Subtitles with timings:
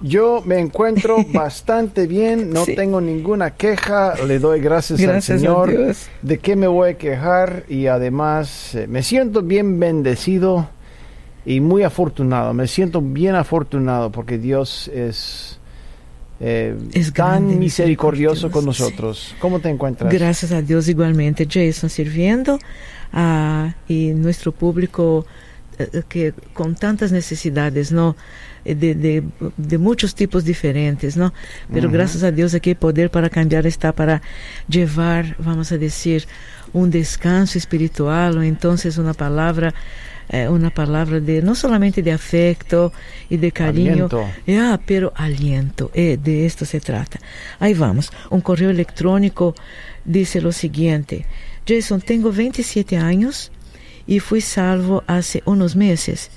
[0.00, 5.94] Yo me encuentro bastante bien, no tengo ninguna queja, le doy gracias, al Señor.
[6.22, 7.64] ¿De qué me voy a quejar?
[7.68, 10.68] Y además eh, me siento bien bendecido
[11.44, 12.52] y muy afortunado.
[12.52, 15.58] Me siento bien afortunado porque Dios es,
[16.40, 16.76] eh,
[17.14, 19.34] tan misericordioso con nosotros.
[19.40, 20.12] ¿Cómo te encuentras?
[20.12, 22.58] Gracias a Dios igualmente, Jason, sirviendo
[23.12, 25.24] a y nuestro público
[26.08, 28.16] que con tantas necesidades, ¿no?
[28.74, 29.22] de, de,
[29.56, 31.32] de, muchos tipos diferentes, ¿no?
[31.72, 31.94] Pero uh -huh.
[31.94, 34.22] gracias a Dios aquí el poder para cambiar está para
[34.68, 36.26] llevar, vamos a decir,
[36.72, 39.72] un descanso espiritual o entonces una palabra
[40.28, 42.92] eh, una palabra de no solamente de afecto
[43.30, 44.08] y de cariño,
[44.44, 47.20] yeah, pero aliento, eh, de esto se trata.
[47.60, 49.54] Ahí vamos, un correo electrónico
[50.04, 51.26] dice lo siguiente,
[51.64, 53.52] Jason, tengo 27 años
[54.06, 56.30] y fui salvo hace unos meses.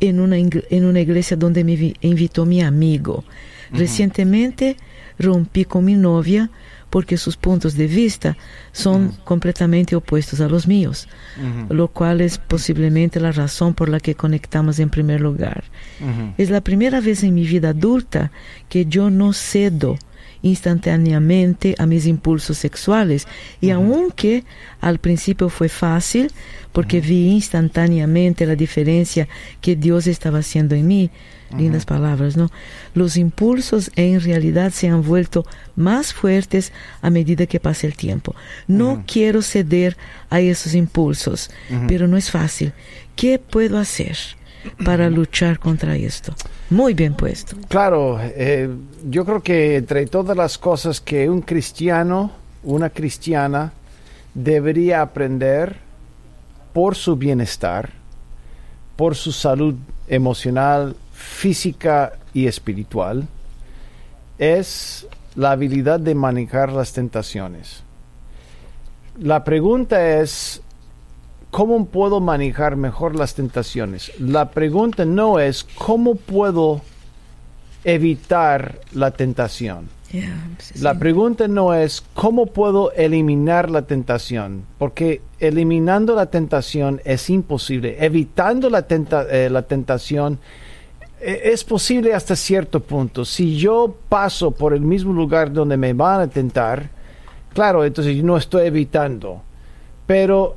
[0.00, 3.24] En, una, en una iglesia donde me invitó mi amigo.
[3.70, 4.76] Recientemente
[5.18, 6.50] rompí con mi novia
[6.94, 8.36] porque sus puntos de vista
[8.70, 11.08] son completamente opuestos a los míos,
[11.68, 15.64] lo cual es posiblemente la razón por la que conectamos en primer lugar.
[16.38, 18.30] Es la primera vez en mi vida adulta
[18.68, 19.98] que yo no cedo
[20.44, 23.26] instantáneamente a mis impulsos sexuales.
[23.60, 23.74] Y uh -huh.
[23.76, 24.44] aunque
[24.80, 26.30] al principio fue fácil,
[26.72, 27.08] porque uh -huh.
[27.08, 29.26] vi instantáneamente la diferencia
[29.60, 31.58] que Dios estaba haciendo en mí, uh -huh.
[31.58, 32.50] lindas palabras, ¿no?
[32.94, 36.72] Los impulsos en realidad se han vuelto más fuertes
[37.02, 38.34] a medida que pasa el tiempo.
[38.68, 39.96] No quiero ceder
[40.30, 41.50] a esos impulsos,
[41.88, 42.72] pero no es fácil.
[43.16, 44.16] ¿Qué puedo hacer?
[44.84, 46.34] para luchar contra esto.
[46.70, 47.56] Muy bien puesto.
[47.68, 48.68] Claro, eh,
[49.08, 53.72] yo creo que entre todas las cosas que un cristiano, una cristiana,
[54.32, 55.76] debería aprender
[56.72, 57.90] por su bienestar,
[58.96, 59.74] por su salud
[60.08, 63.26] emocional, física y espiritual,
[64.38, 65.06] es
[65.36, 67.82] la habilidad de manejar las tentaciones.
[69.18, 70.60] La pregunta es,
[71.54, 74.10] ¿Cómo puedo manejar mejor las tentaciones?
[74.18, 76.80] La pregunta no es cómo puedo
[77.84, 79.88] evitar la tentación.
[80.10, 80.80] Yeah, sí.
[80.80, 88.04] La pregunta no es cómo puedo eliminar la tentación, porque eliminando la tentación es imposible.
[88.04, 90.40] Evitando la, tenta eh, la tentación
[91.20, 93.24] eh, es posible hasta cierto punto.
[93.24, 96.90] Si yo paso por el mismo lugar donde me van a tentar,
[97.52, 99.40] claro, entonces yo no estoy evitando.
[100.04, 100.56] Pero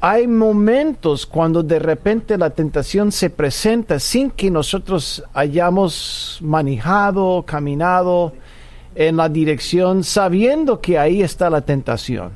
[0.00, 8.32] hay momentos cuando de repente la tentación se presenta sin que nosotros hayamos manejado, caminado
[8.94, 12.32] en la dirección sabiendo que ahí está la tentación.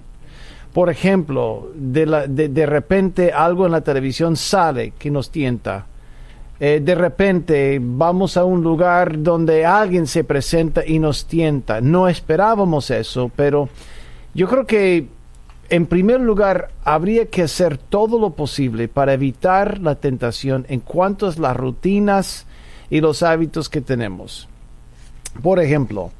[0.74, 5.86] Por ejemplo, de, de, de repente algo en la televisión sale que nos tienta.
[6.60, 11.80] Eh, de repente vamos a un lugar donde alguien se presenta y nos tienta.
[11.80, 13.68] No esperábamos eso, pero
[14.34, 15.08] yo creo que
[15.68, 21.28] en primer lugar, habría que hacer todo lo posible para evitar la tentación en cuanto
[21.28, 22.46] a las rutinas
[22.90, 24.48] y los hábitos que tenemos.
[25.42, 26.10] Por ejemplo,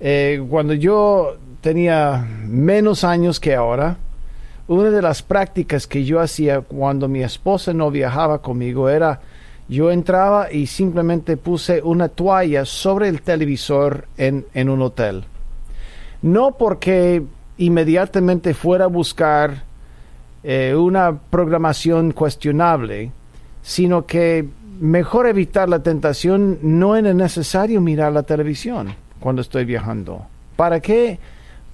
[0.00, 3.96] eh, cuando yo tenía menos años que ahora,
[4.68, 9.20] una de las prácticas que yo hacía cuando mi esposa no viajaba conmigo era
[9.68, 15.24] yo entraba y simplemente puse una toalla sobre el televisor en, en un hotel.
[16.22, 17.22] No porque
[17.58, 19.62] inmediatamente fuera a buscar
[20.42, 23.10] eh, una programación cuestionable,
[23.62, 24.48] sino que
[24.80, 30.26] mejor evitar la tentación, no es necesario mirar la televisión cuando estoy viajando.
[30.56, 31.18] ¿Para qué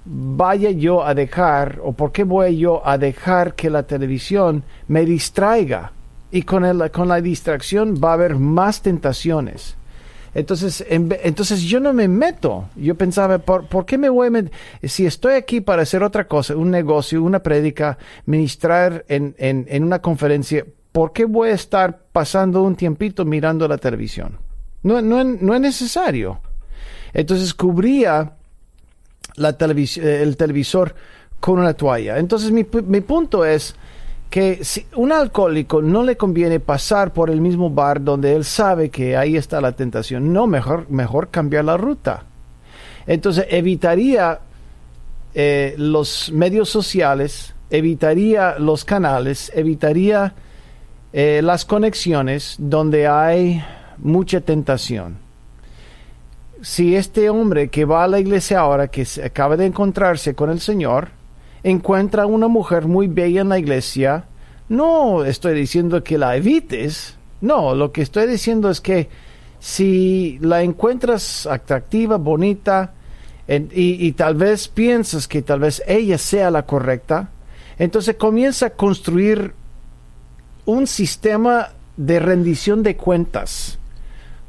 [0.05, 5.05] vaya yo a dejar o por qué voy yo a dejar que la televisión me
[5.05, 5.91] distraiga?
[6.31, 9.77] Y con, el, con la distracción va a haber más tentaciones.
[10.35, 12.69] Entonces, en, entonces yo no me meto.
[12.75, 14.51] Yo pensaba, ¿por, ¿por, qué me voy a meter?
[14.83, 19.99] Si estoy aquí para hacer otra cosa, un negocio, una prédica, ministrar en, en, una
[19.99, 24.37] conferencia, ¿por qué voy a estar pasando un tiempito mirando la televisión?
[24.83, 26.41] No, no, no es necesario.
[27.13, 28.33] Entonces cubría
[29.37, 30.93] la televis el televisor
[31.39, 32.17] con una toalla.
[32.17, 33.73] Entonces mi, mi punto es,
[34.35, 38.89] que si un alcohólico no le conviene pasar por el mismo bar donde él sabe
[38.89, 40.33] que ahí está la tentación.
[40.33, 42.25] No, mejor, mejor cambiar la ruta.
[43.07, 44.41] Entonces evitaría
[45.33, 50.33] eh, los medios sociales, evitaría los canales, evitaría
[51.13, 53.63] eh, las conexiones donde hay
[53.99, 55.15] mucha tentación.
[56.61, 60.59] Si este hombre que va a la iglesia ahora, que acaba de encontrarse con el
[60.59, 61.11] Señor,
[61.65, 64.25] encuentra una mujer muy bella en la iglesia,
[64.69, 69.09] no estoy diciendo que la evites, no, lo que estoy diciendo es que
[69.59, 72.93] si la encuentras atractiva, bonita,
[73.47, 77.29] y, tal vez piensas que tal vez ella sea la correcta,
[77.79, 79.53] entonces comienza a construir
[80.65, 83.79] un sistema de rendición de cuentas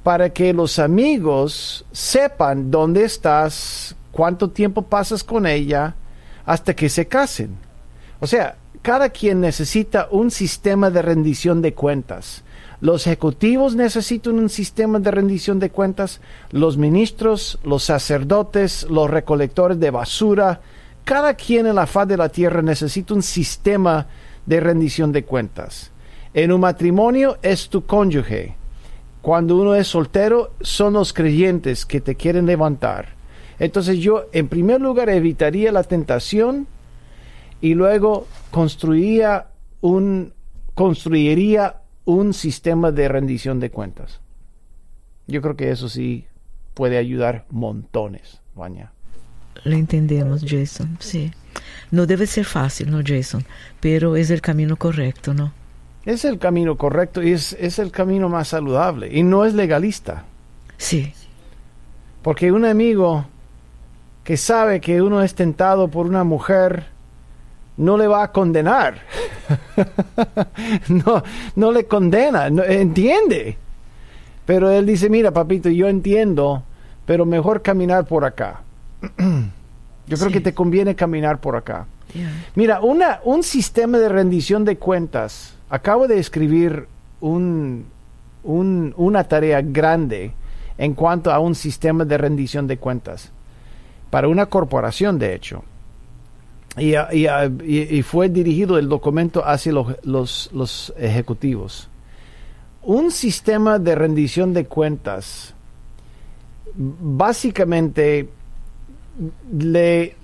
[0.03, 5.95] para que los amigos sepan dónde estás, cuánto tiempo pasas con ella,
[6.47, 7.57] hasta que se casen.
[8.21, 12.45] O sea, cada quien necesita un sistema de rendición de cuentas.
[12.81, 16.21] Los ejecutivos necesitan un sistema de rendición de cuentas,
[16.51, 20.61] los ministros, los sacerdotes, los recolectores de basura,
[21.05, 24.07] cada quien en la faz de la tierra necesita un sistema
[24.45, 25.91] de rendición de cuentas.
[26.35, 28.55] En un matrimonio es tu cónyuge.
[29.23, 33.16] Cuando uno es soltero son los creyentes que te quieren levantar.
[33.59, 36.67] Entonces yo en primer lugar evitaría la tentación
[37.61, 39.47] y luego construiría
[39.81, 40.33] un,
[40.75, 44.21] construiría un sistema de rendición de cuentas.
[45.27, 46.27] Yo creo que eso sí
[46.75, 48.93] puede ayudar montones, Vanya.
[49.65, 51.33] Lo entendemos, Jason, sí.
[51.91, 53.45] No debe ser fácil, ¿no, Jason?
[53.81, 55.53] Pero es el camino correcto, ¿no?
[56.05, 60.25] Es el camino correcto y es, es el camino más saludable y no es legalista.
[60.77, 61.13] Sí.
[62.23, 63.27] Porque un amigo
[64.27, 66.87] que sabe que uno es tentado por una mujer
[67.77, 68.99] no le va a condenar.
[70.89, 71.23] no,
[71.55, 73.57] no le condena, entiende.
[74.45, 76.65] Pero él dice, mira, papito, yo entiendo,
[77.07, 78.63] pero mejor caminar por acá.
[80.09, 81.87] yo creo que te conviene caminar por acá.
[82.57, 85.55] Mira, una, un sistema de rendición de cuentas.
[85.71, 86.89] Acabo de escribir
[87.21, 87.87] un,
[88.43, 90.33] un, una tarea grande
[90.79, 93.31] en cuanto a un sistema de rendición de cuentas.
[94.11, 95.65] Para una corporación, de hecho.
[96.79, 101.89] Y, fue dirigido el documento hacia los, ejecutivos.
[102.83, 105.55] Un sistema de rendición de cuentas
[106.75, 108.29] básicamente
[109.51, 110.17] le,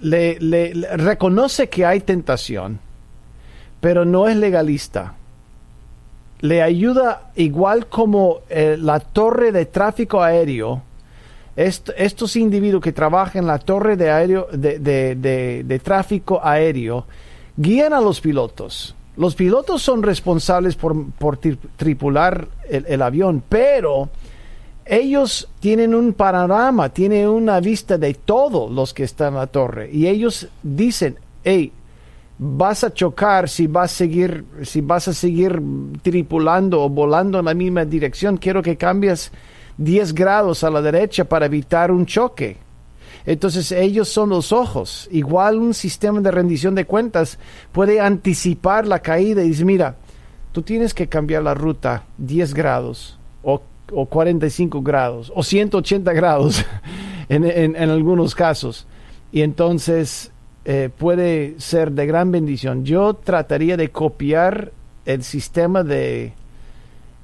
[0.97, 2.79] reconoce que hay tentación,
[3.81, 5.15] pero no es legalista.
[6.41, 10.83] Le ayuda igual como eh, la torre de tráfico aéreo
[11.57, 17.07] estos individuos que trabajan en la torre de, aéreo, de, tráfico aéreo
[17.57, 18.95] guían a los pilotos.
[19.17, 20.97] Los pilotos son responsables por,
[21.77, 24.09] tripular el, avión, pero
[24.87, 29.91] ellos tienen un panorama, tienen una vista de todos los que están en la torre.
[29.93, 31.73] Y ellos dicen, hey,
[32.45, 35.63] vas a chocar si vas a seguir, si vas a seguir
[36.03, 38.37] tripulando o volando en la misma dirección.
[38.37, 39.31] Quiero que cambies
[39.79, 42.57] 10 grados a la derecha para evitar un choque.
[43.25, 45.09] Entonces ellos son los ojos.
[45.13, 47.39] Igual un sistema de rendición de cuentas
[47.71, 49.95] puede anticipar la caída y decir, mira,
[50.51, 53.63] tú tienes que cambiar la ruta 10 grados o,
[53.93, 56.65] o 45 grados o 180 grados
[57.29, 58.89] en, en, algunos casos.
[59.31, 60.32] Y entonces
[60.65, 62.85] eh, puede ser de gran bendición.
[62.85, 64.73] Yo trataría de copiar
[65.05, 66.35] el sistema de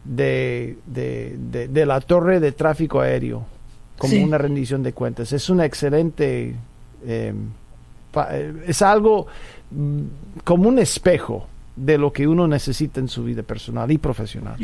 [0.08, 3.44] de, de, la torre de tráfico aéreo
[3.98, 5.32] como una rendición de cuentas.
[5.32, 6.54] Es una excelente,
[7.04, 7.34] eh,
[8.14, 9.26] eh, es algo
[9.70, 10.00] mm,
[10.44, 14.56] como un espejo de lo que uno necesita en su vida personal y profesional.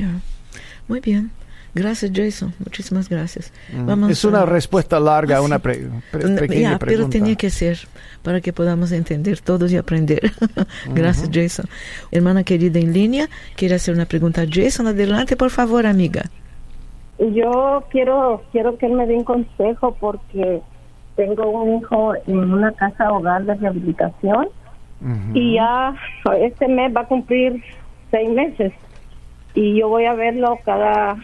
[0.89, 1.31] Muy bien.
[1.75, 2.53] Gracias, Jason.
[2.59, 3.53] Muchísimas gracias.
[4.09, 6.79] es una respuesta larga a una pequeña pregunta.
[6.87, 7.79] Pero tenía que ser
[8.23, 10.33] para que podamos entender todos y aprender.
[10.95, 11.67] gracias, Jason.
[12.13, 14.87] Hermana querida en línea, quiere hacer una pregunta a Jason.
[14.87, 16.23] Adelante, por favor, amiga.
[17.19, 20.61] Yo quiero, quiero que él me dé un consejo porque
[21.17, 24.49] tengo un hijo en una casa hogar de rehabilitación
[25.35, 25.95] y ya
[26.41, 27.63] este mes va a cumplir
[28.11, 28.73] seis meses
[29.55, 31.17] y yo voy a verlo cada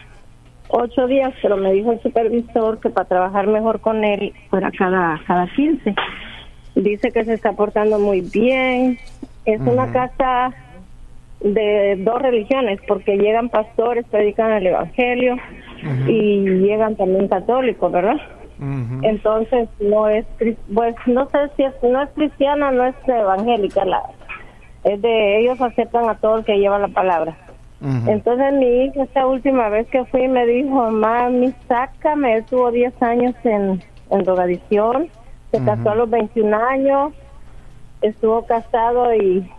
[0.71, 5.21] ocho días, pero me dijo el supervisor que para trabajar mejor con él fuera cada,
[5.27, 5.93] cada 15.
[6.75, 8.97] Dice que se está portando muy bien.
[9.45, 10.53] Es una casa
[11.41, 15.37] de dos religiones, porque llegan pastores, predican el Evangelio
[16.07, 18.17] y llegan también católicos, ¿verdad?
[19.01, 20.25] Entonces no es,
[20.73, 24.03] pues no sé si es, no es cristiana, no es evangélica, la,
[24.83, 27.35] es de ellos aceptan a todo el que lleva la palabra.
[27.81, 33.01] Entonces mi hija esta última vez que fui me dijo, mami, sácame, él tuvo 10
[33.01, 35.07] años en, en drogadicción,
[35.51, 37.13] se casó a los 21 años,
[38.01, 39.49] estuvo casado y,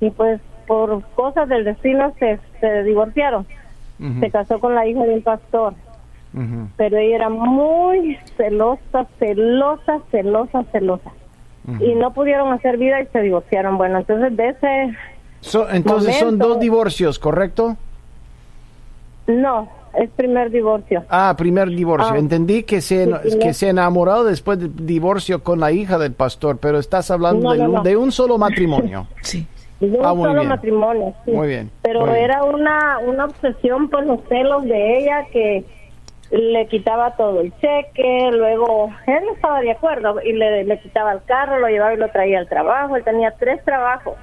[0.00, 3.46] y pues por cosas del destino se, se divorciaron.
[4.18, 5.74] Se casó con la hija de un pastor.
[6.76, 11.12] Pero ella era muy celosa, celosa, celosa, celosa.
[11.78, 13.78] Y no pudieron hacer vida y se divorciaron.
[13.78, 14.96] Bueno, entonces de ese...
[15.70, 17.76] entonces son dos divorcios, ¿correcto?
[19.26, 21.04] No, es primer divorcio.
[21.08, 22.14] Ah, primer divorcio.
[22.14, 22.18] Ah.
[22.18, 23.08] Entendí que se,
[23.40, 27.96] que se enamoró después del divorcio con la hija del pastor, pero estás hablando de,
[27.96, 29.06] Un, solo matrimonio.
[29.22, 29.46] sí.
[29.80, 31.32] De un ah, solo matrimonio, sí.
[31.32, 31.70] Muy bien.
[31.82, 35.64] Pero era una, una obsesión por los celos de ella que
[36.30, 41.12] le quitaba todo el cheque, luego él no estaba de acuerdo y le, le quitaba
[41.12, 42.96] el carro, lo llevaba y lo traía al trabajo.
[42.96, 44.14] Él tenía tres trabajos,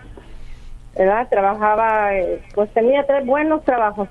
[1.00, 1.28] ¿verdad?
[1.30, 4.08] Trabajaba, eh, pues tenía tres buenos trabajos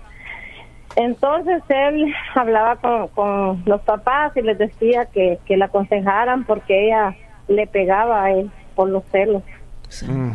[0.99, 2.77] entonces él hablaba
[3.15, 7.15] con, los papás y les decía que, que la aconsejaran porque ella
[7.47, 9.43] le pegaba a él por los celos.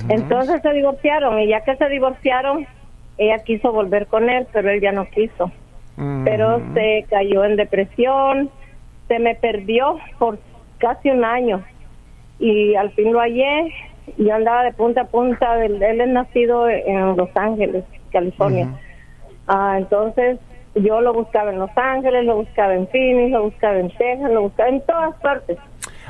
[0.09, 2.65] Entonces se divorciaron y ya que se divorciaron,
[3.17, 5.51] ella quiso volver con él, pero él ya no quiso.
[6.23, 8.49] Pero se cayó en depresión,
[9.07, 10.39] se me perdió por
[10.79, 11.63] casi un año
[12.39, 13.71] y al fin lo hallé.
[14.17, 18.69] Yo andaba de punta a punta, él, es nacido en Los Ángeles, California.
[19.47, 20.39] Ah, entonces
[20.75, 24.43] yo lo buscaba en Los Ángeles, lo buscaba en Phoenix, lo buscaba en Texas, lo
[24.43, 25.57] buscaba en todas partes.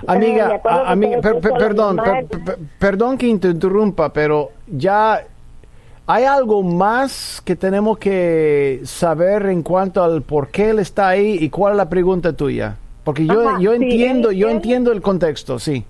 [0.07, 1.99] Amiga, amiga perdón,
[2.77, 5.23] perdón que interrumpa, pero ya
[6.05, 11.37] hay algo más que tenemos que saber en cuanto al por qué él está ahí
[11.39, 12.75] y cuál es la pregunta tuya.
[13.03, 15.85] Porque yo, yo entiendo, yo entiendo el contexto, sí.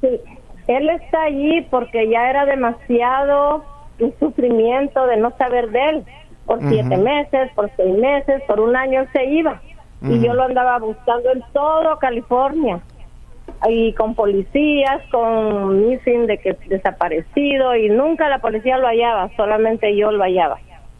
[0.00, 0.20] Sí,
[0.66, 3.64] él está allí porque ya era demasiado
[3.98, 6.04] un sufrimiento de no saber de él
[6.46, 9.60] por siete meses, por seis meses, por un año se iba.
[10.02, 12.80] Y yo lo andaba buscando en todo California.
[13.68, 19.96] Y con policías, con missing de que desaparecido, y nunca la policía lo hallaba, solamente
[19.96, 20.58] yo lo hallaba.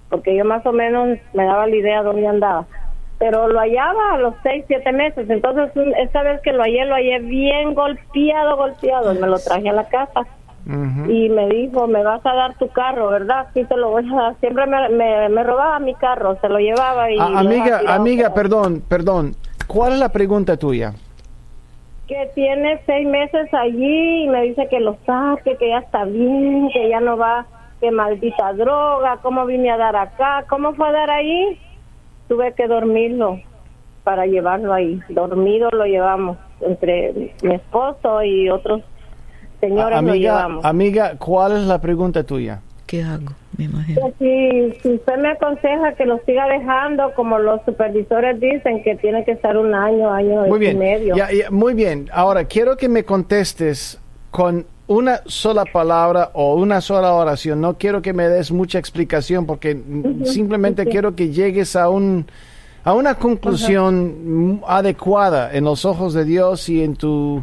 [0.09, 2.67] Porque yo más o menos me daba la idea dónde andaba.
[3.23, 5.31] Pero lo hallaba a los seis, siete meses.
[5.31, 9.15] Entonces, esta vez que lo hallé, lo hallé bien golpeado, golpeado.
[9.15, 10.27] Me lo traje a la casa
[10.67, 13.47] y me dijo, me vas a dar tu carro, ¿verdad?
[13.55, 14.35] Sí, te lo voy a dar.
[14.41, 17.19] Siempre me, me, robaba mi carro, se lo llevaba y...
[17.21, 19.37] Ah, amiga, amiga, perdón, perdón.
[19.69, 20.93] ¿Cuál es la pregunta tuya?
[22.09, 26.71] Que tiene seis meses allí y me dice que lo saque, que ya está bien,
[26.73, 27.47] que ya no va,
[27.81, 30.45] que maldita droga, ¿cómo vine a dar acá?
[30.49, 31.57] ¿Cómo fue a dar ahí?
[32.33, 33.43] Tuve que dormirlo
[34.05, 35.03] para llevarlo ahí.
[35.11, 38.81] Dormido lo llevamos entre mi esposo y otros
[39.61, 42.63] señora amiga, Amiga, ¿cuál es la pregunta tuya?
[42.87, 43.35] ¿Qué hago?
[43.59, 44.01] Me imagino.
[44.01, 49.27] Pues si, usted me aconseja que lo siga dejando, como los supervisores dicen, que tiene
[49.27, 51.15] que estar un año, año y medio.
[51.51, 52.09] muy bien.
[52.15, 57.61] Ahora, quiero que me contestes con una sola palabra o una sola oración.
[57.61, 59.81] No quiero que me des mucha explicación porque
[60.25, 62.27] simplemente quiero que llegues a un
[62.85, 67.43] a una conclusión adecuada en los ojos de Dios y en tu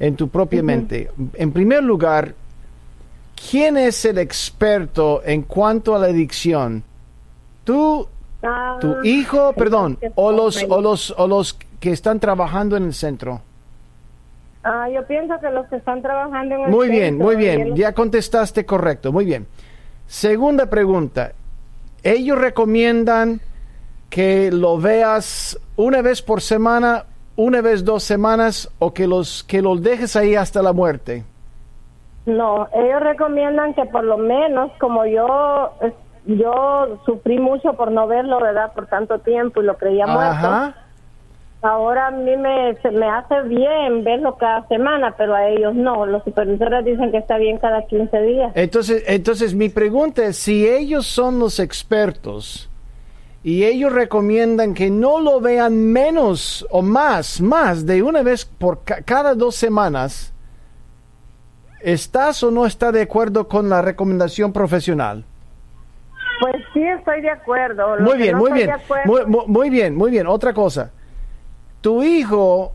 [0.00, 1.10] en tu propia mente.
[1.34, 2.34] En primer lugar,
[3.50, 6.84] ¿quién es el experto en cuanto a la adicción?
[7.64, 8.06] ¿Tú,
[8.42, 12.94] ah, tu hijo, perdón, o los, o, los, o los que están trabajando en el
[12.94, 13.42] centro?
[14.64, 17.92] Ah, yo pienso que los que están trabajando en el Muy bien, muy bien, ya
[17.92, 19.46] contestaste correcto, muy bien.
[20.06, 21.32] Segunda pregunta,
[22.02, 23.40] ¿ellos recomiendan
[24.10, 27.04] que lo veas una vez por semana
[27.38, 31.24] una vez dos semanas o que los que los dejes ahí hasta la muerte?
[32.26, 35.72] No, ellos recomiendan que por lo menos como yo
[36.26, 38.72] yo sufrí mucho por no verlo, ¿verdad?
[38.74, 40.74] Por tanto tiempo y lo creía muerto.
[41.60, 46.06] Ahora a mí me, me hace bien verlo cada semana, pero a ellos no.
[46.06, 48.52] Los supervisores dicen que está bien cada 15 días.
[48.54, 52.70] Entonces, entonces mi pregunta es, si ellos son los expertos,
[53.42, 58.80] y ellos recomiendan que no lo vean menos o más, más de una vez por
[58.84, 60.34] cada dos semanas.
[61.80, 65.24] ¿Estás o no estás de acuerdo con la recomendación profesional?
[66.40, 67.98] Pues sí, estoy de acuerdo.
[68.00, 68.70] muy bien, muy bien.
[69.46, 70.26] muy, bien, muy bien.
[70.26, 70.90] Otra cosa.
[71.80, 72.72] Tu hijo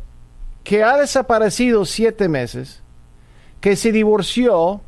[0.64, 2.82] que ha desaparecido siete meses,
[3.60, 4.82] que se divorció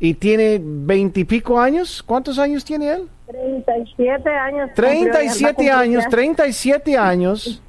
[0.00, 3.08] y tiene veintipico años, ¿cuántos años tiene él?
[3.26, 4.70] 37 años.
[4.74, 7.62] 37 años, 37 años.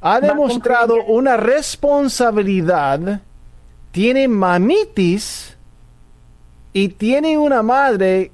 [0.00, 3.20] Ha demostrado una responsabilidad.
[3.90, 5.56] Tiene mamitis
[6.72, 8.30] y tiene una madre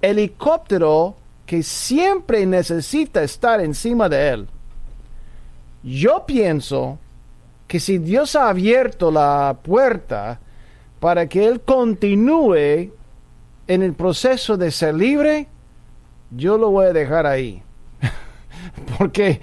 [0.00, 1.16] helicóptero
[1.46, 4.48] que siempre necesita estar encima de él.
[5.82, 6.98] Yo pienso
[7.66, 10.40] que si Dios ha abierto la puerta
[10.98, 12.92] para que él continúe
[13.66, 15.46] en el proceso de ser libre,
[16.30, 17.62] yo lo voy a dejar ahí.
[18.98, 19.40] Porque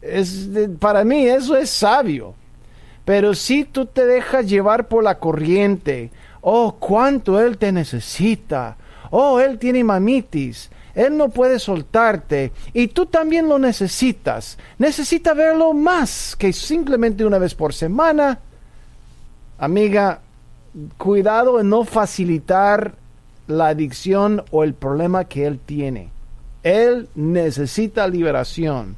[0.00, 2.34] es, para mí eso es sabio.
[3.04, 8.76] Pero si tú te dejas llevar por la corriente, oh, cuánto Él te necesita,
[9.10, 14.56] oh, Él tiene mamitis, Él no puede soltarte y tú también lo necesitas.
[14.78, 18.40] Necesita verlo más que simplemente una vez por semana.
[19.58, 20.22] Amiga,
[20.96, 22.94] cuidado en no facilitar
[23.46, 26.08] la adicción o el problema que Él tiene.
[26.62, 28.96] Él necesita liberación.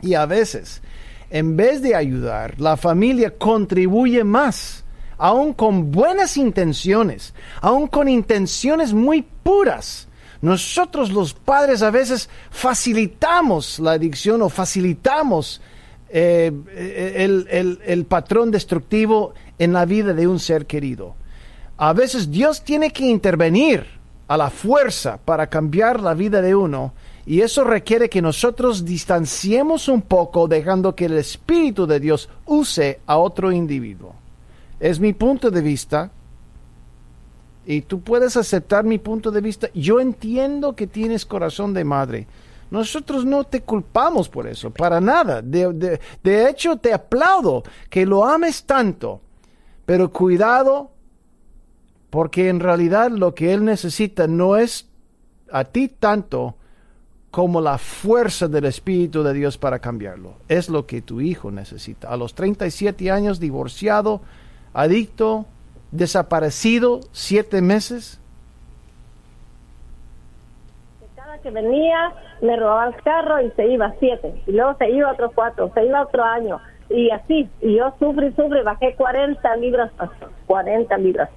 [0.00, 0.80] Y a veces,
[1.28, 4.84] en vez de ayudar, la familia contribuye más,
[5.18, 10.08] aún con buenas intenciones, aún con intenciones muy puras.
[10.46, 15.60] Nosotros los padres a veces facilitamos la adicción o facilitamos
[16.08, 16.52] eh,
[17.16, 21.16] el, el patrón destructivo en la vida de un ser querido.
[21.78, 23.86] A veces Dios tiene que intervenir
[24.28, 26.94] a la fuerza para cambiar la vida de uno
[27.26, 33.00] y eso requiere que nosotros distanciemos un poco dejando que el Espíritu de Dios use
[33.04, 34.14] a otro individuo.
[34.78, 36.12] Es mi punto de vista
[37.66, 39.68] y tú puedes aceptar mi punto de vista.
[39.74, 42.26] Yo entiendo que tienes corazón de madre.
[42.70, 45.42] Nosotros no te culpamos por eso, para nada.
[45.42, 49.20] De, de hecho, te aplaudo que lo ames tanto.
[49.84, 50.90] Pero cuidado
[52.10, 54.88] porque en realidad lo que Él necesita no es
[55.50, 56.56] a ti tanto
[57.30, 60.36] como la fuerza del Espíritu de Dios para cambiarlo.
[60.48, 62.08] Es lo que tu hijo necesita.
[62.08, 64.22] A los 37 años, divorciado,
[64.72, 65.46] adicto,
[65.90, 68.20] desaparecido, siete meses.
[71.14, 72.12] Cada que venía,
[72.42, 74.42] me robaba el carro y se iba siete.
[74.46, 76.60] Y luego se iba otros cuatro, se iba otro año.
[76.90, 77.48] Y así.
[77.60, 79.90] Y yo sufrí, sufrí, bajé 40 libras,
[80.46, 81.30] 40 libras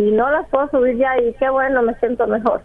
[0.00, 2.62] y no las puedo subir ya y qué bueno, me siento mejor.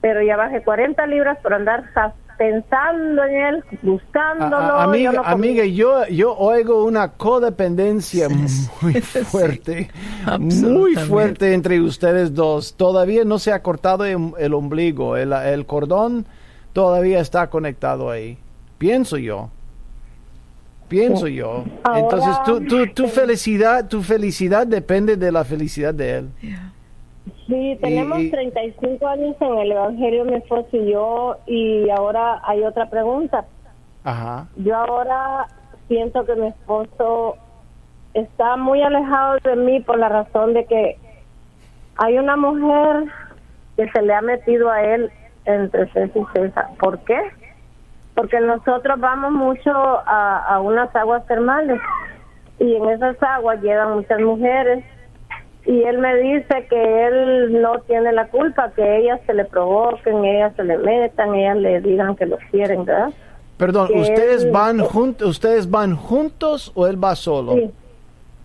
[0.00, 1.84] Pero ya bajé 40 libras por andar
[2.36, 4.56] pensando en él, buscándolo.
[4.56, 9.90] amiga, yo amiga, yo, yo oigo una codependencia muy fuerte,
[10.38, 12.74] muy fuerte entre ustedes dos.
[12.76, 16.26] Todavía no se ha cortado el, ombligo, el, el cordón
[16.72, 18.38] todavía está conectado ahí.
[18.78, 19.50] Pienso yo
[20.88, 21.64] pienso yo.
[21.94, 26.30] Entonces, tu, tu, tu, felicidad, tu felicidad depende de la felicidad de él.
[27.46, 32.90] Sí, tenemos 35 años en el Evangelio, mi esposo y yo, y ahora hay otra
[32.90, 33.44] pregunta.
[34.04, 34.48] Ajá.
[34.56, 35.46] Yo ahora
[35.88, 37.36] siento que mi esposo
[38.14, 40.98] está muy alejado de mí por la razón de que
[41.96, 43.04] hay una mujer
[43.76, 45.10] que se le ha metido a él
[45.44, 46.68] entre César y César.
[46.78, 47.16] ¿Por qué?
[48.16, 51.78] porque nosotros vamos mucho a, unas aguas termales
[52.58, 54.82] y en esas aguas llegan muchas mujeres
[55.66, 60.24] y él me dice que él no tiene la culpa, que ellas se le provoquen,
[60.24, 63.10] ellas se le metan, ellas le digan que lo quieren, ¿verdad?
[63.56, 67.54] Perdón, ¿ustedes van juntos, ustedes van juntos o él va solo?
[67.54, 67.70] Sí.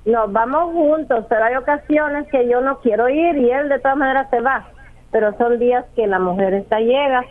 [0.06, 3.98] No, vamos juntos, pero hay ocasiones que yo no quiero ir y él de todas
[3.98, 4.68] maneras se va.
[5.12, 7.24] Pero son días que la mujer está llega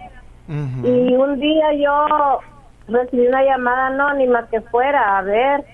[0.82, 2.40] y un día yo
[2.88, 5.64] recibí una llamada anónima que fuera a ver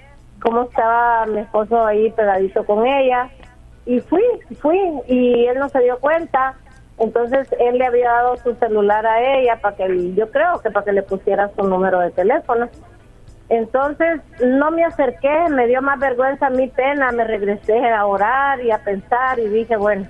[0.42, 3.30] cómo estaba mi esposo ahí pegadito con ella.
[3.86, 4.22] Y fui,
[4.60, 6.54] fui, y él no se dio cuenta.
[6.98, 10.84] Entonces él le había dado su celular a ella para que, yo creo que para
[10.84, 12.68] que le pusiera su número de teléfono.
[13.48, 18.72] Entonces no me acerqué, me dio más vergüenza, mi pena, me regresé a orar y
[18.72, 20.06] a pensar y dije, bueno,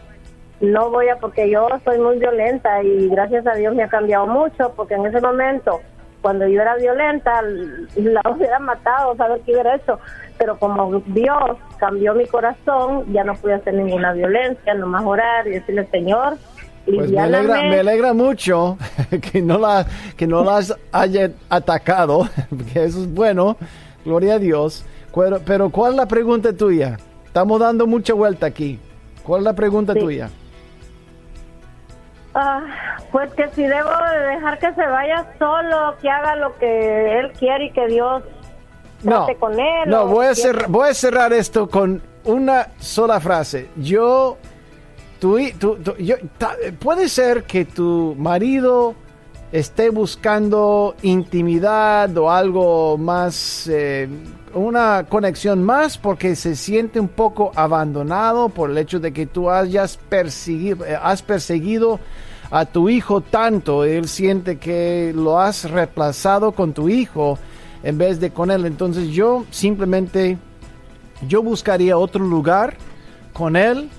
[0.61, 4.27] no voy a, porque yo soy muy violenta y gracias a Dios me ha cambiado
[4.27, 5.81] mucho, porque en ese momento,
[6.21, 9.99] cuando yo era violenta, la hubiera matado, saber qué hubiera hecho,
[10.39, 15.51] pero como Dios cambió mi corazón, ya no pude hacer ninguna violencia, nomás orar y
[15.51, 16.37] decirle, Señor,
[16.85, 18.79] pues me alegra, me alegra mucho
[19.33, 23.57] que no la que no las haya atacado, porque eso es bueno,
[24.05, 24.85] gloria a Dios.
[25.15, 26.99] Pero, pero ¿cuál es la pregunta tuya?
[27.25, 28.79] Estamos dando mucha vuelta aquí.
[29.23, 30.31] ¿Cuál es la pregunta tuya?
[32.39, 32.61] Ah,
[33.13, 37.33] pues que si debo de dejar que se vaya solo, que haga lo que él
[37.33, 38.25] quiere y que Dios
[39.03, 39.89] no, con él.
[39.89, 43.71] No, voy a, cerrar, voy a cerrar esto con una sola frase.
[43.77, 44.37] Yo,
[45.19, 46.17] tú, yo,
[46.79, 48.95] puede ser que tu marido
[49.51, 54.11] esté buscando intimidad o algo más, eh,
[54.53, 59.49] una conexión más porque se siente un poco abandonado por el hecho de que tú
[59.49, 61.99] hayas perseguido, eh, has perseguido
[62.51, 67.39] a tu hijo tanto, él siente que lo has reemplazado con tu hijo
[67.83, 68.67] en vez de con él.
[68.67, 70.39] Entonces yo simplemente,
[71.27, 72.77] yo buscaría otro lugar
[73.33, 73.91] con él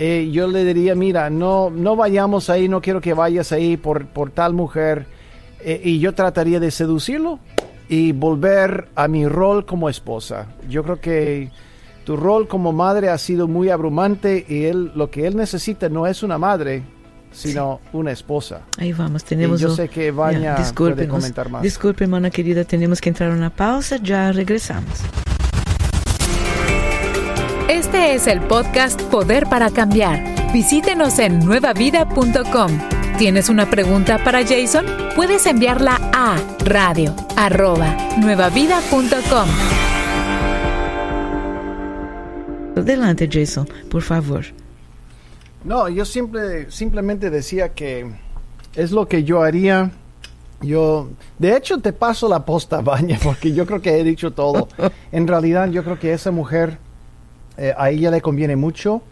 [0.00, 4.06] eh, yo le diría, mira, no, no vayamos ahí, no quiero que vayas ahí por,
[4.06, 5.06] por tal mujer.
[5.60, 7.40] Eh, y yo trataría de seducirlo
[7.88, 10.46] y volver a mi rol como esposa.
[10.68, 11.50] Yo creo que
[12.04, 16.06] tu rol como madre ha sido muy abrumante y él, lo que él necesita no
[16.06, 16.84] es una madre,
[17.32, 18.62] sino una esposa.
[18.78, 19.60] Ahí vamos, tenemos...
[19.60, 21.62] Y yo sé que Vanya puede comentar más.
[21.62, 25.00] Disculpe, hermana querida, tenemos que entrar a una pausa, ya regresamos.
[27.68, 30.52] Este es el podcast Poder para Cambiar.
[30.52, 32.78] Visítenos en nuevavida.com.
[33.18, 34.86] ¿Tienes una pregunta para Jason?
[35.16, 39.48] Puedes enviarla a radio arroba nuevavida.com.
[42.76, 44.44] Adelante, Jason, por favor.
[45.64, 48.10] No, yo simple, simplemente decía que
[48.74, 49.90] es lo que yo haría.
[50.60, 54.68] Yo, de hecho, te paso la posta, Baña, porque yo creo que he dicho todo.
[55.12, 56.78] En realidad, yo creo que esa mujer
[57.56, 59.02] eh, a ella le conviene mucho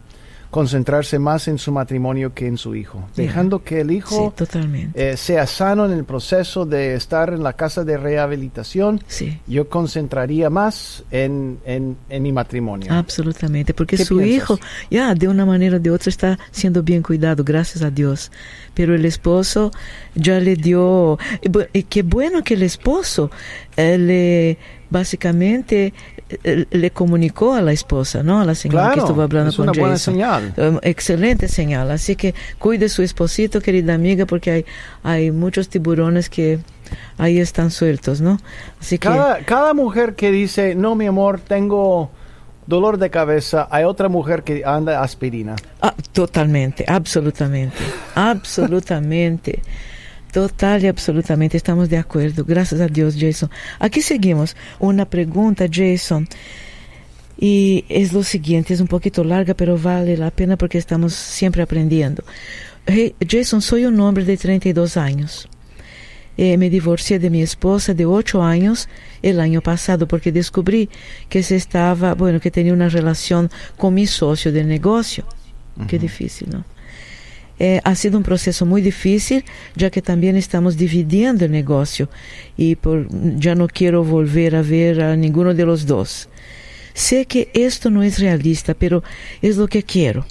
[0.50, 4.32] concentrarse más en su matrimonio que en su hijo, dejando que el hijo
[4.94, 9.02] eh, sea sano en el proceso de estar en la casa de rehabilitación.
[9.46, 12.92] Yo concentraría más en, en, mi matrimonio.
[12.92, 14.58] Absolutamente, porque su hijo
[14.90, 18.30] ya de una manera o de otra está siendo bien cuidado, gracias a Dios.
[18.74, 19.72] Pero el esposo
[20.14, 21.18] ya le dio,
[21.72, 23.30] y qué bueno que el esposo
[23.76, 24.58] eh, le
[24.90, 25.92] básicamente
[26.44, 28.40] eh, le comunicó a la esposa, ¿no?
[28.40, 30.54] A la señora que estuvo hablando con una buena señal.
[30.56, 31.90] Um, excelente señal.
[31.90, 34.64] Así que cuide su esposito, querida amiga, porque hay,
[35.02, 36.58] hay muchos tiburones que
[37.18, 38.40] ahí están sueltos, ¿no?
[38.80, 39.44] Así cada, que...
[39.44, 42.10] cada mujer que dice, no, mi amor, tengo
[42.66, 45.56] dolor de cabeza, hay otra mujer que anda aspirina.
[45.80, 47.78] Ah, totalmente, absolutamente,
[48.14, 49.62] absolutamente.
[50.36, 52.44] Total y absolutamente estamos de acuerdo.
[52.44, 53.48] Gracias a Dios, Jason.
[53.78, 54.54] Aquí seguimos.
[54.78, 56.28] Una pregunta, Jason.
[57.38, 61.62] Y es lo siguiente, es un poquito larga, pero vale la pena porque estamos siempre
[61.62, 62.22] aprendiendo.
[63.26, 65.48] Jason, soy un hombre de 32 años.
[66.36, 68.90] Eh, me divorcié de mi esposa de 8 años
[69.22, 70.90] el año pasado porque descubrí
[71.30, 75.24] que se estaba, bueno, que tenía una relación con mi socio de negocio.
[75.88, 76.75] Qué difícil, ¿no?
[77.58, 82.10] Eh, ha sido un proceso muy difícil, ya que también estamos dividiendo el negocio
[82.56, 86.28] y por, ya no quiero volver a ver a ninguno de los dos.
[86.92, 89.02] Sé que esto no es realista, pero
[89.40, 90.26] es lo que quiero.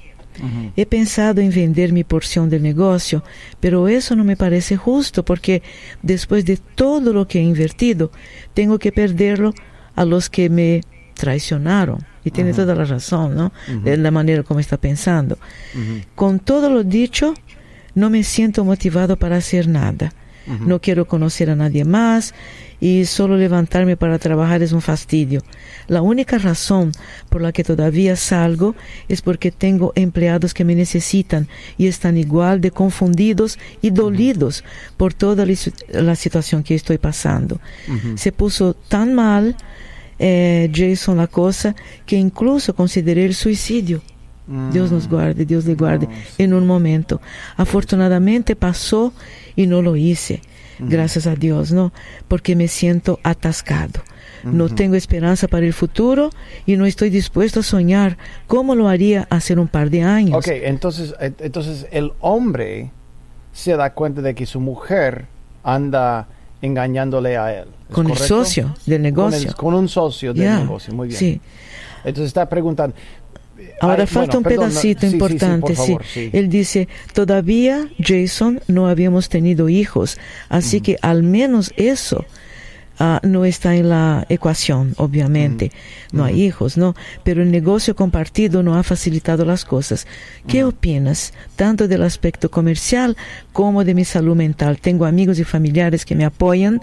[0.75, 3.23] He pensado en vender mi porción del negocio,
[3.61, 5.63] pero eso no me parece justo porque
[6.01, 8.11] después de todo lo que he invertido,
[8.53, 9.53] tengo que perderlo
[9.95, 10.81] a los que me
[11.13, 12.05] traicionaron.
[12.25, 13.53] Y tiene toda la razón, ¿no?
[13.83, 15.37] De la manera como está pensando.
[16.15, 17.33] Con todo lo dicho,
[17.93, 20.11] no me siento motivado para hacer nada.
[20.59, 22.35] No quiero conocer a nadie más
[22.79, 25.41] y solo levantarme para trabajar es un fastidio.
[25.87, 26.91] La única razón
[27.29, 28.75] por la que todavía salgo
[29.07, 34.63] es porque tengo empleados que me necesitan y están igual de confundidos y dolidos
[34.97, 35.47] por toda
[35.89, 37.59] la situación que estoy pasando.
[38.15, 39.55] Se puso tan mal
[40.19, 41.75] eh, Jason La Cosa,
[42.05, 44.01] que incluso consideré el suicidio.
[44.71, 47.19] Dios nos guarde, Dios le guarde en un momento.
[47.57, 49.11] Afortunadamente pasó
[49.55, 50.41] y no lo hice,
[50.77, 51.91] gracias a Dios, ¿no?
[52.27, 54.01] Porque me siento atascado.
[54.43, 56.29] No tengo esperanza para el futuro
[56.67, 60.37] y no estoy dispuesto a soñar como lo haría hace un par de años.
[60.37, 62.91] Ok, entonces, entonces el hombre
[63.51, 65.25] se da cuenta de que su mujer
[65.63, 66.27] anda
[66.61, 67.69] engañándole a él.
[67.91, 69.53] Con el socio del negocio.
[69.55, 71.19] Con, un socio del negocio, muy bien.
[71.19, 71.41] Sí.
[72.03, 72.95] Entonces está preguntando.
[73.79, 75.75] Ahora falta un pedacito importante.
[75.75, 75.97] Sí,
[76.33, 80.17] Él dice, todavía Jason no habíamos tenido hijos,
[80.49, 82.25] así que al menos eso
[82.97, 85.71] Ah, no está en la ecuación, obviamente.
[86.11, 86.17] Mm.
[86.17, 86.39] No hay mm.
[86.39, 86.95] hijos, ¿no?
[87.23, 90.07] Pero el negocio compartido no ha facilitado las cosas.
[90.47, 90.67] ¿Qué mm.
[90.67, 93.17] opinas, tanto del aspecto comercial
[93.51, 94.79] como de mi salud mental?
[94.79, 96.79] Tengo amigos y familiares que me apoyan,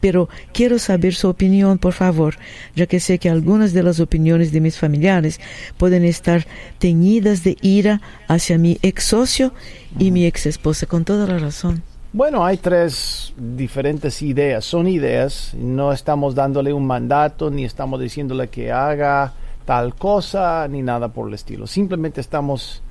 [0.00, 2.36] pero quiero saber su opinión, por favor,
[2.76, 5.40] ya que sé que algunas de las opiniones de mis familiares
[5.78, 6.46] pueden estar
[6.78, 9.52] teñidas de ira hacia mi ex socio
[9.98, 11.82] y mi ex esposa, con toda la razón.
[12.12, 14.64] Bueno, hay tres diferentes ideas.
[14.64, 20.82] Son ideas, no estamos dándole un mandato, ni estamos diciéndole que haga tal cosa, ni
[20.82, 21.66] nada por el estilo.
[21.66, 22.82] Simplemente estamos,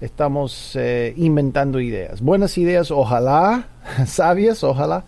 [0.00, 2.20] estamos eh, inventando ideas.
[2.22, 3.68] Buenas ideas, ojalá,
[4.06, 5.04] sabias, ojalá.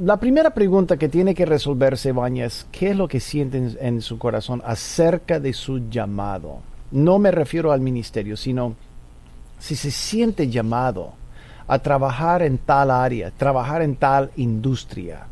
[0.00, 4.02] La primera pregunta que tiene que resolverse, Baña, es qué es lo que sienten en
[4.02, 6.58] su corazón acerca de su llamado.
[6.92, 8.76] No me refiero al ministerio, sino
[9.58, 11.14] si se siente llamado
[11.66, 15.26] a trabajar en tal área, trabajar en tal industria.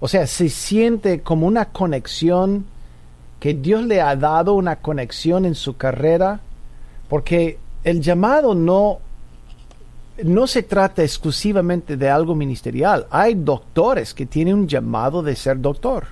[0.00, 2.66] O sea, se siente como una conexión,
[3.40, 6.40] que Dios le ha dado una conexión en su carrera
[7.08, 9.00] Porque el llamado no,
[10.22, 13.06] no se trata exclusivamente de algo ministerial.
[13.10, 16.06] Hay doctores que tienen un llamado de ser doctor.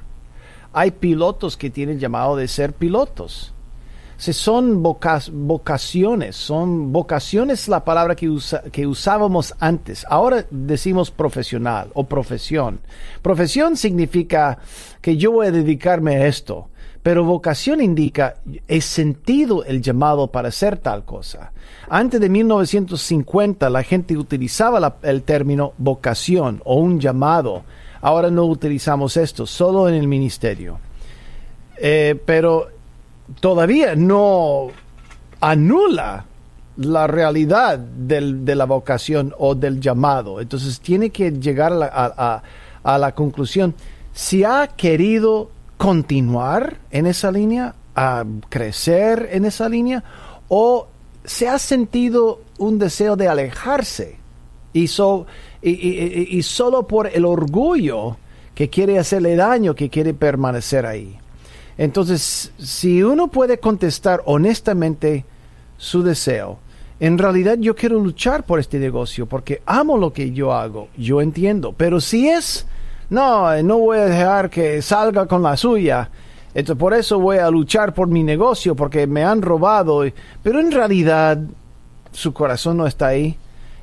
[0.72, 3.52] Hay pilotos que tienen llamado de ser pilotos.
[4.16, 8.30] Se son vocaciones, son vocaciones la palabra que,
[8.70, 10.06] que usábamos antes.
[10.08, 12.80] Ahora decimos profesional o profesión.
[13.20, 14.58] Profesión significa
[15.00, 16.68] que yo voy a dedicarme a esto,
[17.02, 18.36] pero vocación indica
[18.68, 21.52] he sentido el llamado para hacer tal cosa.
[21.88, 27.64] Antes de 1950 la gente utilizaba el término vocación o un llamado.
[28.00, 30.78] Ahora no utilizamos esto, solo en el ministerio.
[31.76, 32.68] Eh, pero
[33.40, 34.68] todavía no
[35.40, 36.26] anula
[36.76, 40.40] la realidad de la vocación o del llamado.
[40.40, 43.74] Entonces tiene que llegar a la, conclusión,
[44.12, 50.02] si ha querido continuar en esa línea, a crecer en esa línea,
[50.48, 50.88] o
[51.24, 54.16] se ha sentido un deseo de alejarse
[54.72, 54.88] y,
[55.62, 58.16] y solo por el orgullo
[58.54, 61.18] que quiere hacerle daño, que quiere permanecer ahí.
[61.78, 65.24] Entonces, si uno puede contestar honestamente
[65.76, 66.58] su deseo,
[67.00, 71.20] en realidad yo quiero luchar por este negocio porque amo lo que yo hago, yo
[71.20, 72.66] entiendo, pero si es,
[73.10, 76.10] no, no voy a dejar que salga con la suya,
[76.54, 80.04] entonces por eso voy a luchar por mi negocio porque me han robado,
[80.42, 81.38] pero en realidad
[82.12, 83.36] su corazón no está ahí,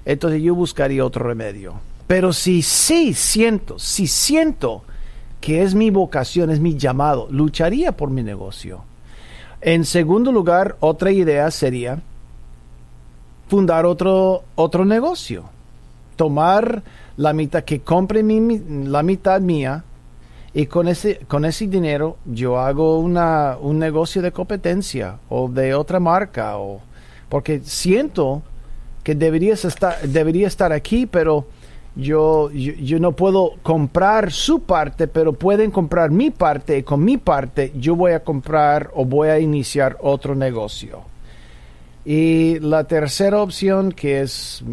[0.05, 1.73] entonces yo buscaría otro remedio.
[2.07, 4.83] Pero si sí siento, si siento
[5.41, 8.83] que es mi vocación, es mi llamado, lucharía por mi negocio.
[9.61, 11.99] En segundo lugar, otra idea sería
[13.47, 15.45] fundar otro, otro negocio.
[16.15, 16.83] Tomar
[17.17, 19.83] la mitad, que compre la mitad mía
[20.53, 25.73] y con ese, con ese dinero yo hago una, un negocio de competencia o de
[25.73, 26.57] otra marca.
[26.57, 26.81] O,
[27.27, 28.41] porque siento
[29.03, 31.47] que deberías estar, debería estar aquí, pero
[31.99, 37.17] yo, yo, no puedo comprar su parte, pero pueden comprar mi parte y con mi
[37.17, 41.01] parte yo voy a comprar o voy a iniciar otro negocio.
[42.05, 44.63] Y la tercera opción, que es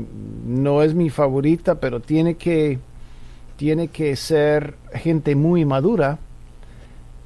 [0.47, 2.79] no es mi favorita, pero tiene que,
[3.57, 6.19] tiene que ser gente muy madura,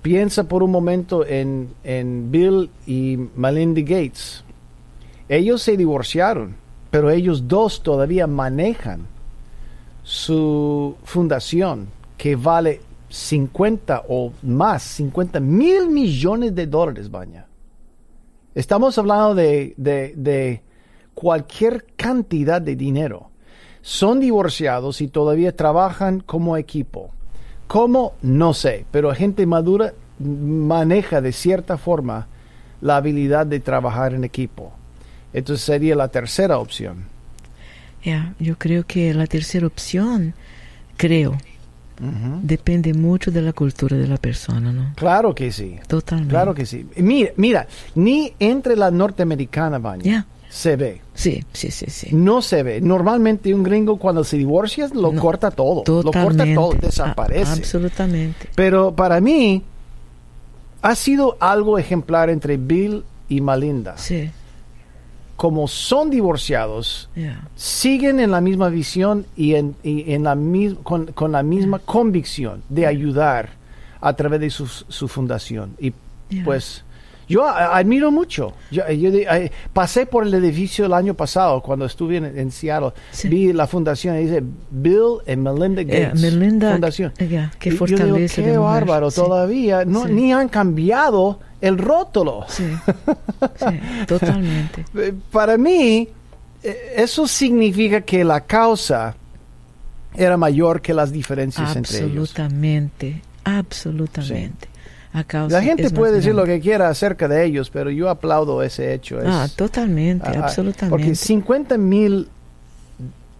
[0.02, 4.42] piensa por un momento en, en Bill y Melinda Gates.
[5.28, 6.56] Ellos se divorciaron,
[6.90, 9.06] pero ellos dos todavía manejan
[10.02, 17.46] su fundación que vale 50 o más, 50 mil millones de dólares, Baña.
[18.54, 20.62] Estamos hablando de, de,
[21.14, 23.30] cualquier cantidad de dinero.
[23.82, 27.10] Son divorciados y todavía trabajan como equipo.
[27.66, 28.14] ¿Cómo?
[28.22, 32.28] No sé, pero gente madura maneja de cierta forma
[32.80, 34.72] la habilidad de trabajar en equipo.
[35.32, 37.06] Entonces sería la tercera opción.
[38.02, 40.34] Ya, yo creo que la tercera opción,
[40.96, 41.36] creo,
[42.42, 44.92] depende mucho de la cultura de la persona, ¿no?
[44.96, 45.76] Claro que sí.
[45.86, 46.30] Totalmente.
[46.30, 46.86] Claro que sí.
[46.96, 51.02] Mira, mira ni entre la norteamericana, Baña, se ve.
[51.14, 52.08] Sí, sí, sí, sí.
[52.12, 52.80] No se ve.
[52.80, 55.84] Normalmente un gringo cuando se divorcia lo corta todo.
[56.02, 57.52] Lo corta todo, desaparece.
[57.52, 58.48] absolutamente.
[58.54, 59.62] Pero para mí
[60.80, 63.98] ha sido algo ejemplar entre Bill y Malinda.
[63.98, 64.30] Sí
[65.40, 67.08] como son divorciados,
[67.56, 70.36] siguen en la misma visión y, en, en la
[70.82, 73.48] con, con, la misma convicción de ayudar
[74.02, 75.74] a través de su, su fundación.
[75.78, 75.94] Y
[76.44, 76.84] pues
[77.26, 78.52] yo admiro mucho.
[78.70, 78.82] Yo,
[79.72, 82.92] pasé por el edificio el año pasado cuando estuve en, Seattle.
[83.24, 86.20] Vi la fundación y dice Bill and Melinda Gates.
[86.20, 87.14] Melinda, fundación.
[87.58, 88.42] qué fortaleza.
[88.42, 89.10] qué bárbaro.
[89.10, 92.46] Todavía no, ni han cambiado el rótulo.
[93.56, 94.84] Sí, totalmente.
[94.94, 96.08] Eh, para mí,
[96.62, 99.14] eh, eso significa que la causa
[100.14, 102.30] era mayor que las diferencias entre ellos.
[102.30, 104.68] Absolutamente, absolutamente.
[105.12, 109.18] La gente puede decir lo que quiera acerca de ellos, pero yo aplaudo ese hecho.
[109.24, 110.90] ah, totalmente, ah, ah, absolutamente.
[110.90, 112.28] Porque 50 mil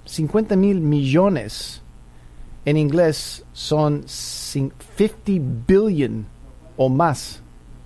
[0.06, 1.80] 50 mil millones
[2.64, 5.33] en inglés son 50
[5.66, 6.26] billion
[6.76, 7.40] o más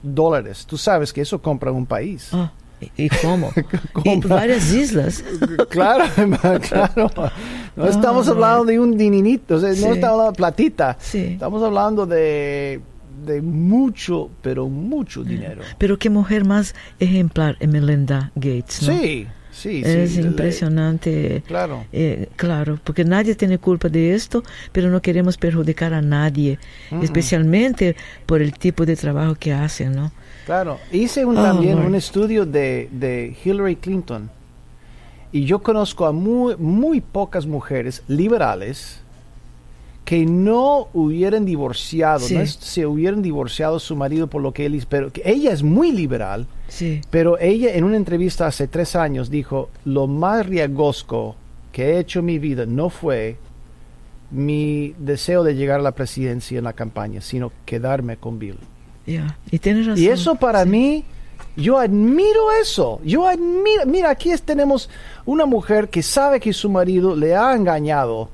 [0.05, 0.67] dólares.
[0.67, 2.29] Tú sabes que eso compra un país.
[2.33, 2.53] Ah,
[2.97, 3.51] ¿Y cómo?
[4.05, 5.25] y varias islas.
[5.71, 6.05] claro,
[6.61, 7.11] claro.
[7.77, 10.99] No estamos hablando de un dininito, no estamos hablando de platita.
[11.12, 12.81] Estamos hablando de,
[13.25, 15.62] de mucho, pero mucho dinero.
[15.79, 21.43] Pero qué mujer más ejemplar, Melinda Gates, Sí, Sí, es sí, impresionante.
[21.47, 21.85] Claro.
[21.93, 26.59] Eh, claro, porque nadie tiene culpa de esto, pero no queremos perjudicar a nadie,
[27.01, 27.95] especialmente
[28.27, 30.11] por el tipo de trabajo que hacen, ¿no?
[30.45, 31.87] Claro, hice un, Oh, también Lord.
[31.87, 34.29] un estudio de, de Hillary Clinton
[35.33, 39.04] y yo conozco a muy, muy pocas mujeres liberales
[40.05, 42.35] que no hubieran divorciado, Sí.
[42.35, 45.51] no es- se hubieran divorciado su marido por lo que él hizo, pero que ella
[45.53, 50.45] es muy liberal, Sí, pero ella en una entrevista hace tres años dijo, lo más
[50.47, 51.37] riesgoso
[51.73, 53.37] que he hecho en mi vida no fue
[54.31, 58.59] mi deseo de llegar a la presidencia en la campaña, sino quedarme con Bill.
[59.07, 59.38] ya.
[59.51, 60.03] Y tienes razón.
[60.03, 60.69] Y eso para Sí.
[60.71, 61.05] mí,
[61.57, 63.01] yo admiro eso.
[63.05, 64.88] Yo admiro, mira, aquí es- tenemos
[65.25, 68.31] una mujer que sabe que su marido le ha engañado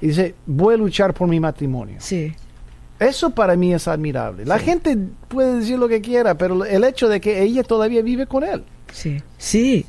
[0.00, 1.96] y dice, voy a luchar por mi matrimonio.
[1.98, 2.32] Sí,
[2.98, 4.44] Eso para mí es admirable.
[4.46, 4.96] La gente
[5.28, 8.62] puede decir lo que quiera, pero el hecho de que ella todavía vive con él.
[8.92, 9.84] sí, sí.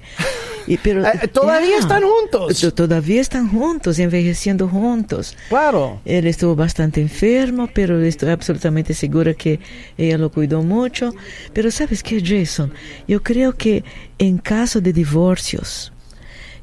[0.68, 2.60] Y, pero, Eh, todavía están juntos.
[2.60, 5.36] To- Todavía están juntos, envejeciendo juntos.
[5.50, 6.00] Claro.
[6.06, 9.60] Él estuvo bastante enfermo, pero estoy absolutamente segura que
[9.98, 11.14] ella lo cuidó mucho.
[11.54, 12.72] Pero sabes qué, Jason,
[13.08, 13.84] yo creo que
[14.18, 15.92] en caso de divorcios,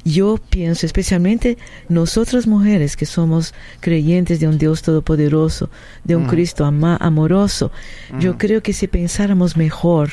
[0.03, 5.69] yo pienso, especialmente nosotras mujeres que somos creyentes de un Dios todopoderoso,
[6.03, 7.71] de un Cristo ama- amoroso,
[8.19, 10.09] yo creo que si pensáramos mejor,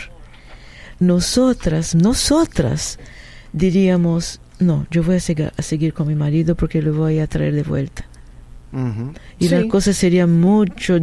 [1.01, 2.99] nosotras, nosotras
[3.53, 7.27] diríamos, no, yo voy a, sega- a seguir con mi marido porque lo voy a
[7.27, 8.05] traer de vuelta.
[9.39, 10.99] Y la cosa sería mucho,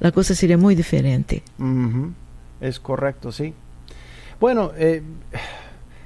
[0.00, 1.42] la cosa sería muy diferente.
[2.60, 3.54] Es correcto, sí.
[4.38, 5.02] Bueno, eh,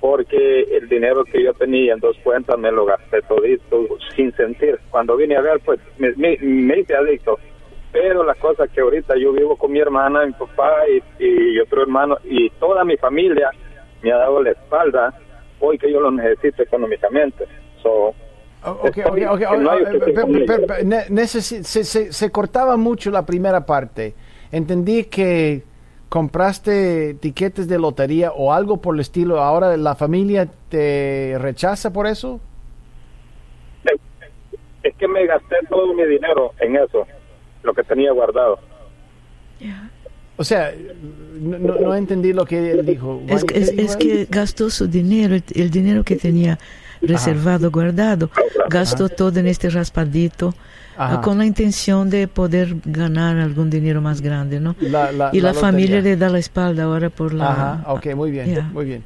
[0.00, 4.78] porque el dinero que yo tenía en dos cuentas me lo gasté todito sin sentir.
[4.90, 7.38] Cuando vine a ver, pues me, me, me hice adicto.
[7.92, 11.82] Pero la cosa que ahorita yo vivo con mi hermana, mi papá y, y otro
[11.82, 13.50] hermano y toda mi familia
[14.02, 15.14] me ha dado la espalda
[15.60, 17.46] hoy que yo lo necesito económicamente.
[17.82, 18.14] So,
[18.66, 19.42] Ok, ok, ok,
[21.62, 24.14] se, se- se cortaba mucho la primera parte.
[24.52, 25.62] Entendí que
[26.08, 29.40] compraste tiquetes de lotería o algo por el estilo.
[29.40, 32.40] Ahora la familia te rechaza por eso.
[34.82, 37.06] es que me gasté todo mi dinero en eso,
[37.64, 38.58] lo que tenía guardado.
[40.36, 40.72] O sea,
[41.40, 43.22] no, no- entendí lo que él dijo.
[43.26, 46.58] Es, ¿Qué es- es que gastó su dinero, el, dinero que tenía
[47.00, 48.30] reservado, guardado,
[48.70, 50.54] gastó todo en este raspadito
[50.96, 51.16] Ajá.
[51.16, 54.74] ah, con la intención de poder ganar algún dinero más grande, ¿no?
[54.80, 57.50] La- la- y la, la familia le da la espalda ahora por la...
[57.50, 58.62] Ajá, ok, muy bien, Ya.
[58.62, 59.02] muy bien.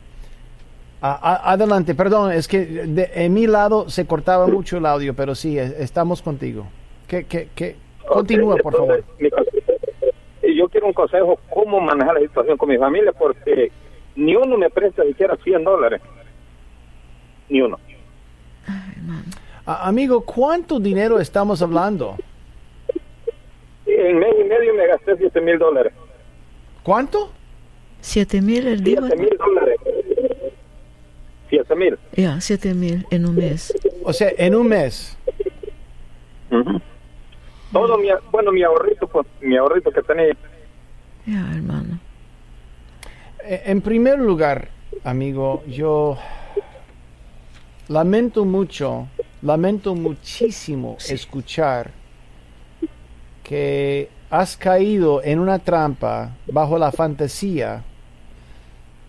[1.03, 5.59] Adelante, perdón, es que de, en mi lado se cortaba mucho el audio, pero sí,
[5.59, 6.67] eh, estamos contigo.
[7.09, 7.77] ¿Qué, qué, qué?
[8.07, 8.97] Continúa, Ok, por favor.
[8.97, 9.60] entonces, mi consejo- y
[10.61, 13.73] yo quiero un consejo cómo manejar la situación con mi familia porque
[14.15, 16.03] ni uno me presta siquiera 100 dólares.
[17.49, 17.79] Ni uno.
[19.65, 22.17] amigo, ¿cuánto dinero estamos hablando?
[23.87, 25.95] En mes y medio me gasté 7 mil dólares.
[26.83, 27.33] ¿Cuánto?
[28.03, 29.01] 7 mil el día.
[29.01, 29.77] 7 mil dólares.
[31.49, 31.99] 7 mil.
[32.13, 33.75] Ya, 7 mil en un mes.
[34.05, 35.17] O sea, en un mes.
[37.73, 40.37] Todo mi, bueno, mi ahorrito, pues, mi ahorrito que tenía.
[41.31, 42.01] Hermano.
[43.45, 44.69] E, en primer lugar,
[45.05, 46.19] amigo, yo
[47.89, 49.09] lamento mucho,
[49.43, 51.93] lamento muchísimo escuchar
[53.43, 57.83] que has caído en una trampa bajo la fantasía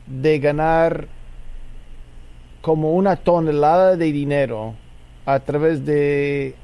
[0.08, 1.08] de ganar
[2.62, 4.76] como una tonelada de dinero
[5.26, 6.56] a través de,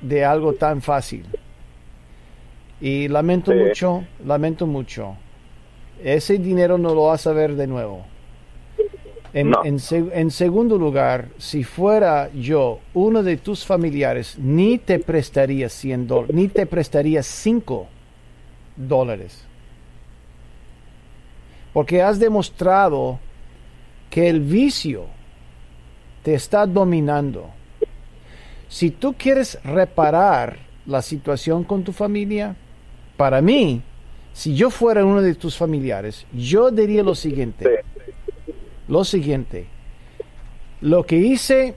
[0.00, 1.26] de algo tan fácil.
[2.80, 3.58] Y lamento Sí.
[3.58, 5.16] mucho, lamento mucho.
[6.02, 8.04] Ese dinero no lo vas a ver de nuevo.
[9.32, 9.64] En, No.
[9.64, 9.78] en
[10.12, 16.34] en segundo lugar, si fuera yo uno de tus familiares, ni te prestaría 100 dólares,
[16.34, 17.86] ni te prestaría 5
[18.76, 19.42] dólares.
[21.72, 23.18] Porque has demostrado
[24.08, 25.04] que el vicio
[26.22, 27.50] te está dominando.
[28.68, 30.56] Si tú quieres reparar
[30.86, 32.56] la situación con tu familia,
[33.16, 33.82] para mí,
[34.32, 37.84] si yo fuera uno de tus familiares, yo diría lo siguiente.
[38.88, 39.66] Lo siguiente.
[40.80, 41.74] Lo que hice,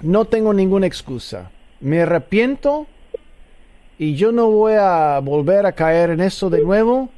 [0.00, 1.50] no tengo ninguna excusa.
[1.80, 2.86] Me arrepiento
[3.98, 7.10] y yo no voy a volver a caer en eso de nuevo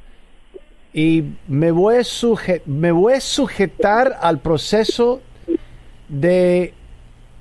[0.93, 5.21] y me voy suje- me voy a sujetar al proceso
[6.09, 6.73] de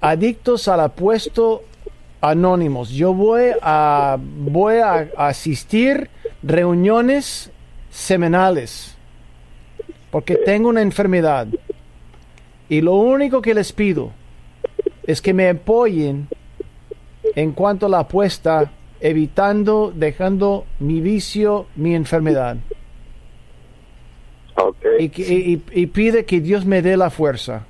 [0.00, 1.62] adictos al apuesto
[2.30, 2.90] anónimos.
[2.90, 6.08] Yo voy a voy a asistir
[6.42, 7.50] reuniones
[7.90, 8.96] semanales
[10.10, 11.46] porque tengo una enfermedad
[12.68, 14.10] y lo único que les pido
[15.06, 16.28] es que me apoyen
[17.34, 22.56] en cuanto a la apuesta, evitando, dejando mi vicio, mi enfermedad.
[24.98, 27.66] Y- y pide que Dios me dé la fuerza.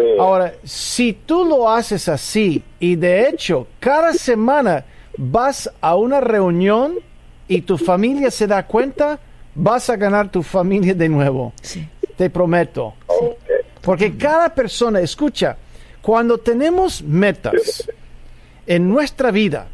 [0.00, 0.06] Sí.
[0.18, 4.84] Ahora, si tú lo haces así y de hecho cada semana
[5.16, 6.94] vas a una reunión
[7.48, 9.18] y tu familia se da cuenta,
[9.54, 11.52] vas a ganar tu familia de nuevo.
[11.60, 11.86] Sí.
[12.16, 12.94] Te prometo.
[13.82, 15.56] Porque cada persona, escucha,
[16.02, 17.88] cuando tenemos metas
[18.66, 19.68] en nuestra vida,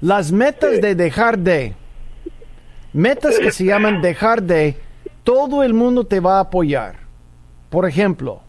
[0.00, 1.74] las metas de dejar de,
[2.92, 4.76] metas que se llaman dejar de,
[5.24, 6.96] todo el mundo te va a apoyar.
[7.70, 8.42] Por ejemplo,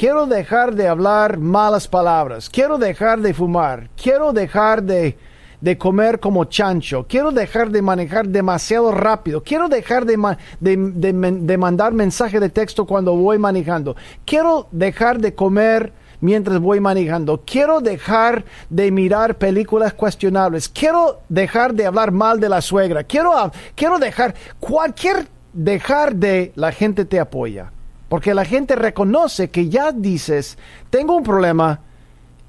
[0.00, 5.18] quiero dejar de hablar malas palabras, quiero dejar de fumar, quiero dejar de,
[5.60, 10.16] de comer como chancho, quiero dejar de manejar demasiado rápido, quiero dejar de,
[10.58, 13.94] de, de mandar mensaje de texto cuando voy manejando,
[14.24, 15.92] quiero dejar de comer
[16.22, 22.48] mientras voy manejando, quiero dejar de mirar películas cuestionables, quiero dejar de hablar mal de
[22.48, 23.32] la suegra, quiero,
[23.74, 27.70] quiero dejar cualquier dejar de la gente te apoya.
[28.10, 30.58] Porque la gente reconoce que ya dices,
[30.90, 31.78] tengo un problema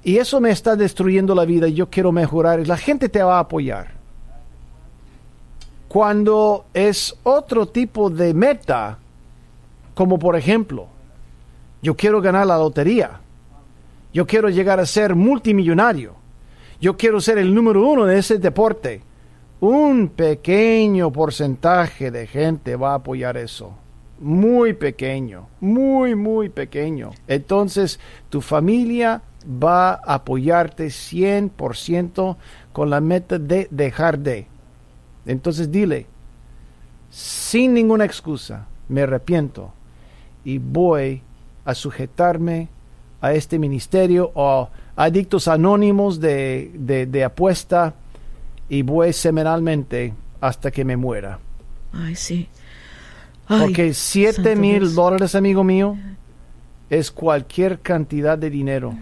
[0.03, 2.67] y eso me está destruyendo la vida y yo quiero mejorar.
[2.67, 3.91] La gente te va a apoyar.
[5.87, 8.97] Cuando es otro tipo de meta,
[9.93, 10.87] como por ejemplo,
[11.83, 13.21] yo quiero ganar la lotería,
[14.11, 16.15] yo quiero llegar a ser multimillonario,
[16.79, 19.03] yo quiero ser el número uno de ese deporte,
[19.59, 23.75] un pequeño porcentaje de gente va a apoyar eso.
[24.21, 27.11] Muy pequeño, muy, muy pequeño.
[27.27, 27.99] Entonces,
[28.29, 32.37] tu familia va a apoyarte 100%
[32.71, 34.47] con la meta de dejar de.
[35.25, 36.05] Entonces, dile,
[37.09, 39.73] sin ninguna excusa, me arrepiento
[40.43, 41.21] y voy
[41.65, 42.69] a sujetarme
[43.21, 47.95] a este ministerio o adictos anónimos de, de, de apuesta
[48.69, 51.39] y voy semanalmente hasta que me muera.
[51.91, 52.47] Ay, sí.
[53.47, 55.97] Ay, Porque 7 santo mil dólares, amigo mío,
[56.89, 58.97] es cualquier cantidad de dinero.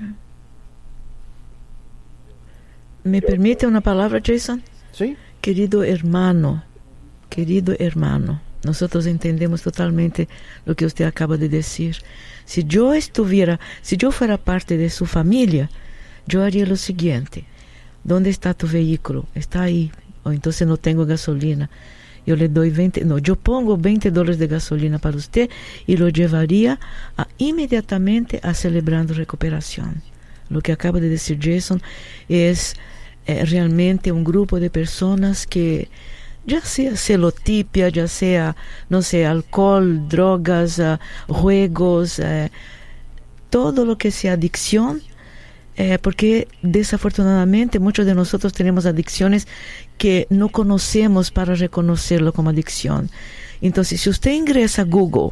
[3.03, 4.61] ¿Me permite una palabra, Jason?
[4.91, 5.15] ¿Sí?
[5.41, 6.63] Querido hermano,
[7.29, 10.27] querido hermano, nosotros entendemos totalmente
[10.65, 11.97] lo que usted acaba de decir.
[12.45, 15.69] Si yo estuviera, si yo fuera parte de su familia,
[16.27, 17.45] yo haría lo siguiente.
[18.03, 19.25] ¿Dónde está tu vehículo?
[19.33, 19.91] Está ahí.
[20.23, 21.69] O entonces no tengo gasolina.
[22.29, 25.49] Yo le doy 20, no, yo pongo 20 dólares de gasolina para usted
[25.87, 26.79] y lo llevaría
[27.17, 30.03] a, inmediatamente a celebrando recuperación.
[30.47, 31.81] Lo que acaba de decir Jason
[32.27, 32.75] es
[33.25, 35.89] eh, realmente un grupo de personas que
[36.45, 38.55] ya sea celotipia, ya sea,
[38.89, 42.51] no sé, alcohol, drogas, ah, juegos, eh,
[43.49, 45.01] todo lo que sea adicción,
[45.81, 49.47] eh, porque desafortunadamente muchos de nosotros tenemos adicciones
[49.97, 53.09] que no conocemos para reconocerlo como adicción.
[53.61, 55.31] Entonces, si usted ingresa a Google,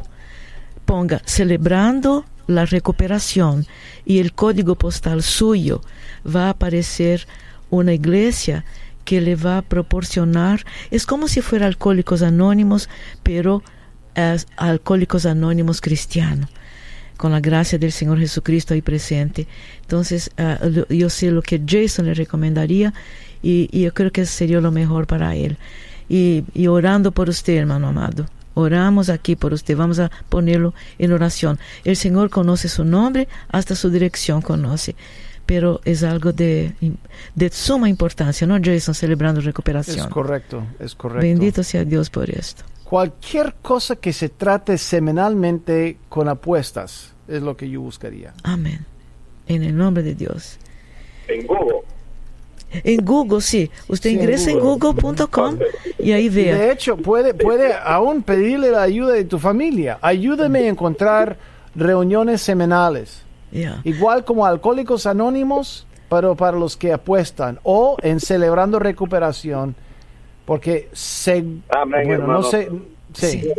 [0.86, 3.66] ponga celebrando la recuperación
[4.06, 5.82] y el código postal suyo,
[6.24, 7.26] va a aparecer
[7.68, 8.64] una iglesia
[9.04, 12.88] que le va a proporcionar, es como si fuera Alcohólicos Anónimos,
[13.22, 13.62] pero
[14.56, 16.48] Alcohólicos Anónimos cristiano,
[17.18, 19.46] con la gracia del Señor Jesucristo ahí presente.
[19.82, 22.94] Entonces, uh, yo sé lo que Jason le recomendaría
[23.42, 25.58] y, y, yo creo que sería lo mejor para él.
[26.08, 28.26] Y, y orando por usted, hermano amado.
[28.54, 31.58] Oramos aquí por usted, vamos a ponerlo en oración.
[31.84, 34.96] El Señor conoce su nombre, hasta su dirección conoce
[35.48, 36.74] pero es algo de,
[37.34, 38.94] de suma importancia, ¿no, Jason?
[38.94, 40.00] Celebrando recuperación.
[40.00, 41.26] Es correcto, es correcto.
[41.26, 42.64] Bendito sea Dios por esto.
[42.88, 48.32] Cualquier cosa que se trate semanalmente con apuestas es lo que yo buscaría.
[48.44, 48.86] Amén.
[49.46, 50.58] En el nombre de Dios.
[51.28, 51.82] En Google.
[52.72, 53.70] En Google, sí.
[53.88, 55.58] Usted Sí, en ingresa en google.com
[55.98, 56.56] y ahí vea.
[56.56, 59.98] De hecho, puede, puede aún pedirle la ayuda de tu familia.
[60.00, 61.36] Ayúdame a encontrar
[61.74, 63.22] reuniones semanales.
[63.84, 67.58] Igual como Alcohólicos Anónimos, pero para los que apuestan.
[67.64, 69.76] O en Celebrando Recuperación.
[70.48, 71.44] Porque se...
[71.68, 72.70] Amén, bueno, no sé...
[73.12, 73.40] Sí.
[73.42, 73.52] Sí.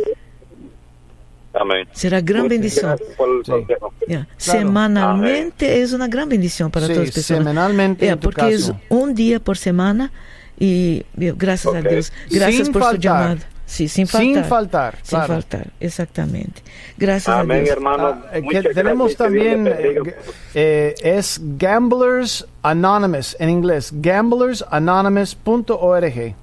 [1.54, 1.86] Amén.
[1.92, 2.98] Será gran Muchas bendición.
[2.98, 3.04] Sí.
[3.16, 3.94] consejo.
[4.08, 4.26] Ya.
[4.36, 7.38] Semanalmente es una gran bendición para Sí, todas las personas.
[7.44, 8.52] semanalmente tu porque caso.
[8.72, 10.10] es un día por semana
[10.58, 11.76] y gracias Ok.
[11.76, 12.12] a Dios.
[12.28, 13.00] Gracias Sin por su faltar.
[13.00, 13.36] llamada.
[13.66, 14.34] Sí, sin faltar.
[14.34, 15.34] Sin faltar, Sin claro.
[15.34, 16.62] faltar, exactamente.
[16.98, 17.76] Gracias a Amén, Dios.
[17.76, 18.08] hermano.
[18.08, 19.18] Ah, eh, que tenemos gracias.
[19.18, 20.14] También, eh,
[20.54, 26.34] eh, es Gamblers Anonymous en inglés, gamblersanonymous.org.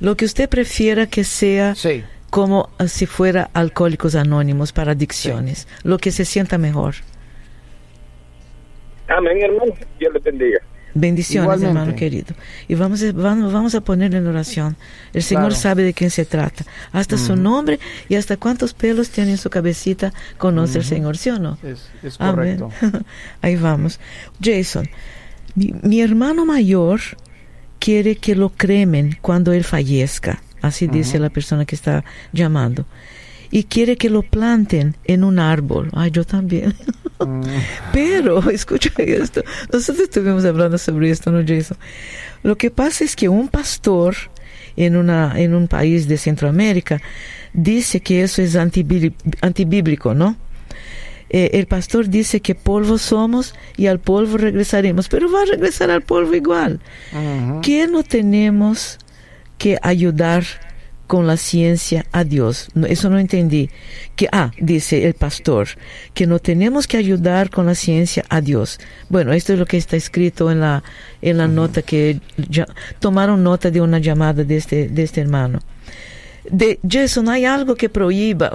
[0.00, 5.66] Lo que usted prefiera que sea Sí, como eh, si fuera Alcohólicos Anónimos para adicciones.
[5.82, 6.94] Lo que se sienta mejor.
[9.08, 9.72] Amén, hermano.
[9.98, 10.58] Dios le bendiga.
[10.94, 11.78] Bendiciones, Igualmente.
[11.80, 12.34] hermano querido.
[12.66, 14.76] Y vamos a, vamos, vamos a poner en oración.
[15.12, 15.54] El Señor Claro.
[15.54, 16.64] sabe de quién se trata.
[16.92, 17.78] Hasta su nombre
[18.08, 21.58] y hasta cuántos pelos tiene en su cabecita conoce el Señor, ¿sí o no?
[21.62, 22.58] es, es Amén.
[22.58, 22.70] correcto.
[23.42, 24.00] Ahí vamos.
[24.42, 24.88] Jason,
[25.54, 27.00] mi, mi hermano mayor
[27.78, 30.42] quiere que lo cremen cuando él fallezca.
[30.60, 32.84] Así dice la persona que está llamando.
[33.50, 35.88] Y quiere que lo planten en un árbol.
[35.94, 36.74] Ay, yo también.
[37.92, 39.42] Pero, escucha esto.
[39.72, 41.76] Nosotros estuvimos hablando sobre esto, ¿no, Jason?
[42.42, 44.14] Lo que pasa es que un pastor
[44.76, 47.00] en, una, en un país de Centroamérica
[47.52, 50.36] dice que eso es antibí- antibíblico, ¿no?
[51.30, 55.90] Eh, el pastor dice que polvo somos y al polvo regresaremos, pero va a regresar
[55.90, 56.80] al polvo igual.
[57.62, 58.98] ¿Qué no tenemos
[59.58, 60.44] que ayudar
[61.06, 62.68] con la ciencia a Dios?
[62.74, 63.68] No, Eso no entendí.
[64.16, 65.68] Que, ah, dice el pastor,
[66.14, 68.78] que no tenemos que ayudar con la ciencia a Dios.
[69.08, 70.82] Bueno, esto es lo que está escrito en la,
[71.20, 72.66] en la nota que ya,
[73.00, 75.60] tomaron nota de una llamada de este, de este hermano.
[76.50, 78.50] De Jason, ¿hay algo que prohíba,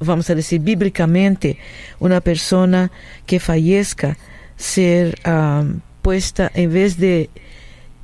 [0.00, 1.58] vamos a decir, bíblicamente,
[2.00, 2.90] una persona
[3.26, 4.16] que fallezca
[4.56, 5.64] ser ah,
[6.02, 7.30] puesta en vez de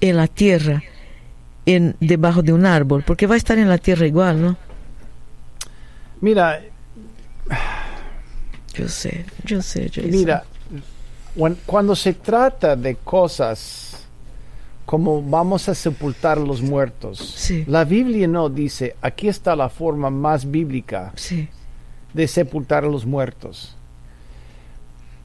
[0.01, 0.83] en la tierra,
[1.67, 4.57] en debajo de un árbol, porque va a estar en la tierra igual, ¿no?
[6.21, 6.61] Mira,
[8.75, 10.11] Yo sé, yo sé, Jason.
[10.11, 10.45] mira,
[11.37, 14.07] cuan- cuando se trata de cosas
[14.87, 17.65] como vamos a sepultar a los muertos, Sí.
[17.67, 21.49] la Biblia no dice, aquí está la forma más bíblica Sí,
[22.15, 23.77] de sepultar a los muertos.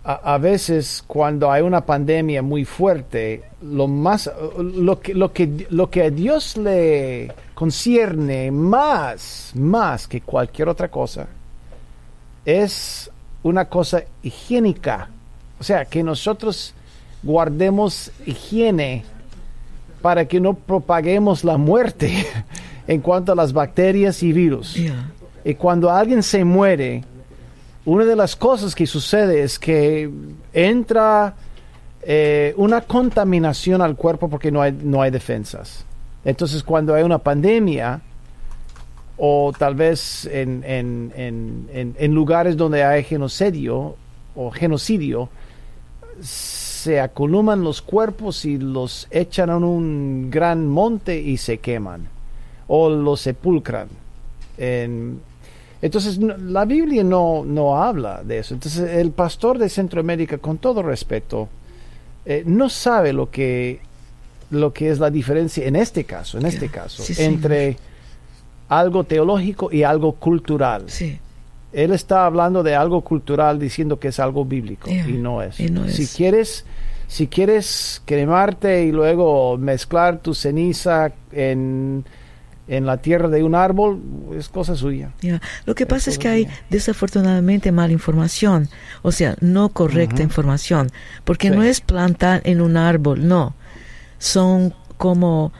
[0.03, 5.67] A, a veces cuando hay una pandemia muy fuerte, lo más lo que lo que
[5.69, 11.27] lo que a Dios le concierne más más que cualquier otra cosa
[12.45, 13.09] es
[13.43, 15.09] una cosa higiénica.
[15.59, 16.73] O sea, que nosotros
[17.23, 19.03] guardemos higiene
[20.01, 22.25] para que no propaguemos la muerte
[22.88, 24.77] en cuanto a las bacterias y virus.
[25.45, 27.03] Y cuando alguien se muere,
[27.85, 30.09] una de las cosas que sucede es que
[30.51, 31.35] entra
[32.01, 35.85] eh, una contaminación al cuerpo porque no hay, no hay defensas.
[36.25, 38.01] Entonces cuando hay una pandemia,
[39.17, 43.95] o tal vez en, en- en- en- lugares donde hay genocidio
[44.35, 45.29] o genocidio,
[46.21, 52.07] se aculuman los cuerpos y los echan en un gran monte y se queman
[52.67, 53.87] o los sepulcran.
[54.57, 55.21] En-
[55.82, 58.53] entonces no- la Biblia no, no habla de eso.
[58.53, 61.49] Entonces el pastor de Centroamérica, con todo respeto,
[62.26, 63.80] eh, no sabe lo que,
[64.51, 67.78] lo que es la diferencia en este caso, en este caso, sí, entre
[68.69, 70.84] algo teológico y algo cultural.
[70.88, 71.19] sí,
[71.73, 75.59] él está hablando de algo cultural diciendo que es algo bíblico Yeah, y no es.
[75.59, 76.15] y no Si es.
[76.15, 76.65] quieres
[77.07, 82.03] si quieres cremarte y luego mezclar tu ceniza en,
[82.68, 84.01] en la tierra de un árbol,
[84.38, 85.11] es cosa suya.
[85.22, 88.70] Ya, Lo que pasa es que hay desafortunadamente mala información,
[89.03, 90.89] o sea, no correcta información,
[91.24, 91.55] porque Sí.
[91.55, 93.53] no es plantar en un árbol, no.
[94.18, 95.53] Son como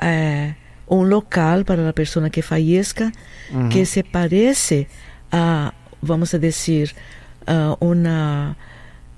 [0.00, 0.54] eh,
[0.86, 3.12] un local para la persona que fallezca
[3.70, 4.88] que se parece
[5.32, 6.92] a, vamos a decir,
[7.46, 8.56] a una,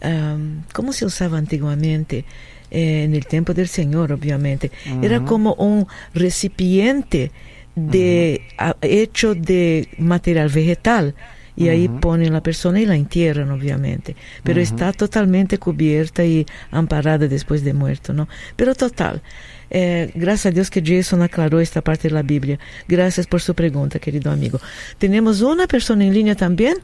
[0.02, 2.24] am, ¿cómo se usaba antiguamente?
[2.70, 4.70] Eh, en el tiempo del Señor, obviamente.
[5.02, 7.30] Era como un recipiente
[7.74, 8.42] de,
[8.82, 11.14] hecho de material vegetal.
[11.56, 14.14] Y ahí ponen la persona y la entierran, obviamente.
[14.44, 18.28] Pero está totalmente cubierta y amparada después de muerto, ¿no?
[18.54, 19.22] Pero total.
[19.68, 22.60] eh, gracias a Dios que Jason aclaró esta parte de la Biblia.
[22.86, 24.60] Gracias por su pregunta, querido amigo.
[24.98, 26.76] Tenemos una persona en línea también,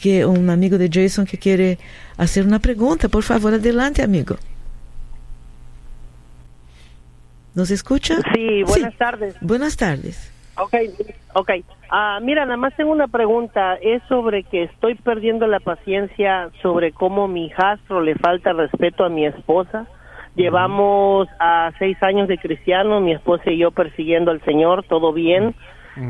[0.00, 1.78] que un amigo de Jason que quiere
[2.16, 3.08] hacer una pregunta.
[3.08, 4.38] Por favor, adelante, amigo.
[7.56, 8.16] ¿Nos escucha?
[8.34, 9.36] Sí, buenas tardes.
[9.40, 10.32] Buenas tardes.
[10.58, 10.74] Ok,
[11.34, 11.50] ok.
[11.90, 13.76] Ah, mira, nada más tengo una pregunta.
[13.80, 19.08] Es sobre que estoy perdiendo la paciencia sobre cómo mi hijastro le falta respeto a
[19.08, 19.86] mi esposa.
[20.34, 25.54] Llevamos a seis años de cristiano, mi esposa y yo persiguiendo al Señor, todo bien,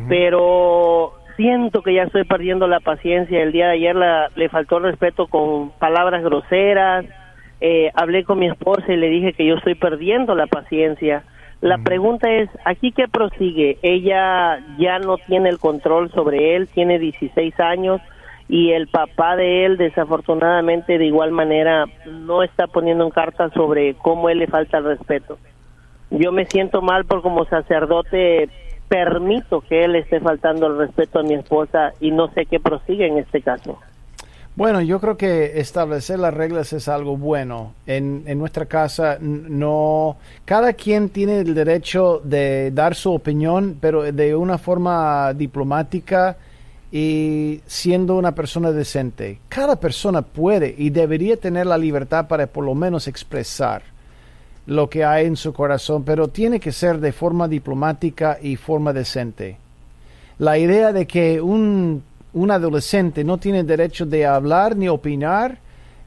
[0.08, 3.40] pero siento que ya estoy perdiendo la paciencia.
[3.40, 7.04] El día de ayer la- le faltó el respeto con palabras groseras.
[7.60, 11.22] Eh, hablé con mi esposa y le dije que yo estoy perdiendo la paciencia.
[11.60, 13.78] La pregunta es, ¿aquí qué prosigue?
[13.82, 18.00] Ella ya no tiene el control sobre él, tiene 16 años
[18.48, 23.94] y el papá de él desafortunadamente de igual manera no está poniendo en carta sobre
[23.94, 25.38] cómo él le falta el respeto.
[26.10, 28.48] Yo me siento mal por como sacerdote
[28.88, 33.06] permito que él esté faltando el respeto a mi esposa y no sé qué prosigue
[33.06, 33.78] en este caso.
[34.56, 37.74] Bueno, yo creo que establecer las reglas es algo bueno.
[37.86, 44.10] En, en nuestra casa no, cada quien tiene el derecho de dar su opinión, pero
[44.10, 46.38] de una forma diplomática
[46.90, 49.40] y siendo una persona decente.
[49.50, 53.82] Cada persona puede y debería tener la libertad para por lo menos expresar
[54.66, 58.94] lo que hay en su corazón, pero tiene que ser de forma diplomática y forma
[58.94, 59.58] decente.
[60.38, 62.02] La idea de que un,
[62.36, 65.58] un adolescente no tiene derecho de hablar ni opinar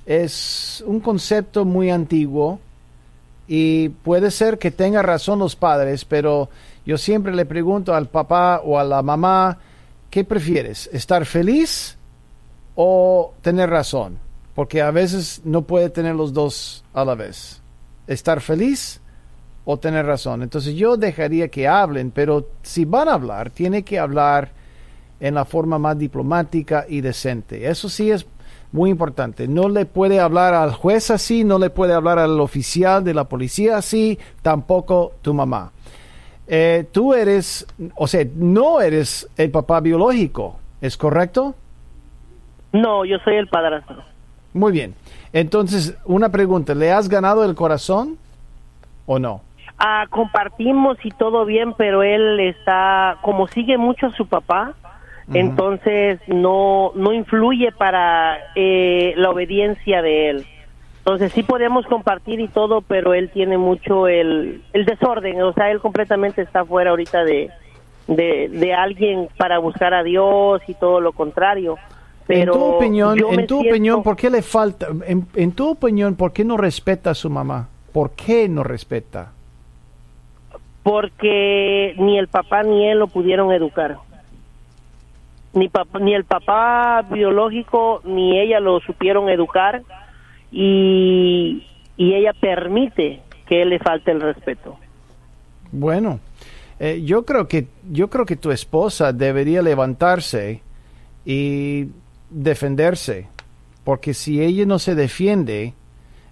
[0.06, 2.60] es un concepto muy antiguo
[3.48, 6.50] y puede ser que tenga razón los padres, pero
[6.86, 9.58] yo siempre le pregunto al papá o a la mamá,
[10.12, 10.88] ¿qué prefieres?
[10.94, 11.98] ¿Estar feliz
[12.76, 14.20] o tener razón?
[14.54, 17.60] Porque a veces no puede tener los dos a la vez.
[18.06, 19.02] Estar feliz
[19.66, 20.44] o tener razón.
[20.44, 24.59] Entonces yo dejaría que hablen, pero si van a hablar, tiene que hablar
[25.20, 27.68] en la forma más diplomática y decente.
[27.68, 28.26] Eso sí es
[28.72, 29.48] muy importante.
[29.48, 33.26] No le puede hablar al juez así, no le puede hablar al oficial de la
[33.26, 35.72] policía así, tampoco tu mamá.
[36.48, 41.56] Eh, tú eres, o sea, no eres el papá biológico, ¿es correcto?
[42.72, 44.04] No, yo soy el padrastro.
[44.54, 44.96] Muy bien.
[45.32, 48.18] Entonces, una pregunta, ¿le has ganado el corazón
[49.06, 49.42] o no?
[49.78, 54.74] Ah, compartimos y todo bien, pero él está, como sigue mucho a su papá,
[55.34, 60.46] entonces no, no influye para eh, la obediencia de él.
[61.00, 65.72] Entonces sí podemos compartir y todo, pero él tiene mucho el, el desorden, o sea,
[65.72, 67.50] él completamente está fuera ahorita de,
[68.08, 71.78] de, de alguien para buscar a Dios y todo lo contrario.
[72.28, 74.88] Pero en tu opinión, en tu siento- opinión, ¿por qué le falta?
[75.08, 77.70] En, en tu opinión, ¿por qué no respeta a su mamá?
[77.92, 79.32] ¿Por qué no respeta?
[80.84, 83.98] porque ni el papá ni él lo pudieron educar.
[85.54, 89.82] Ni, papá, ni el papá biológico ni ella lo supieron educar
[90.52, 91.66] y,
[91.98, 94.78] y ella permite que le falte el respeto.
[95.72, 96.20] Bueno,
[96.80, 100.62] eh, yo creo que yo creo que tu esposa debería levantarse
[101.26, 101.88] y
[102.30, 103.28] defenderse,
[103.84, 105.74] porque si ella no se defiende,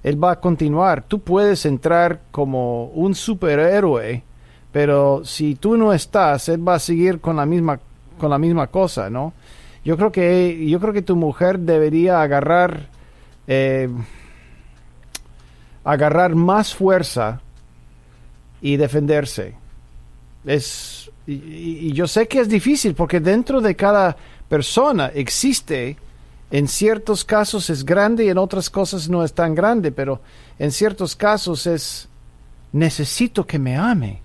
[0.04, 1.04] él va a continuar.
[1.04, 4.24] Tú puedes entrar como un superhéroe,
[4.72, 7.80] pero si tú no estás, él va a seguir con la misma
[8.18, 9.34] con la misma cosa, ¿no?
[9.86, 12.88] Yo creo que yo creo que tu mujer debería agarrar
[13.48, 13.88] eh,
[15.84, 17.40] agarrar más fuerza
[18.62, 19.54] y defenderse.
[20.46, 24.16] Es, y, y- yo sé que es difícil porque dentro de cada
[24.50, 25.98] persona existe,
[26.52, 30.22] en ciertos casos es grande y en otras cosas no es tan grande, pero
[30.60, 32.08] en ciertos casos es,
[32.72, 34.22] necesito que me ame.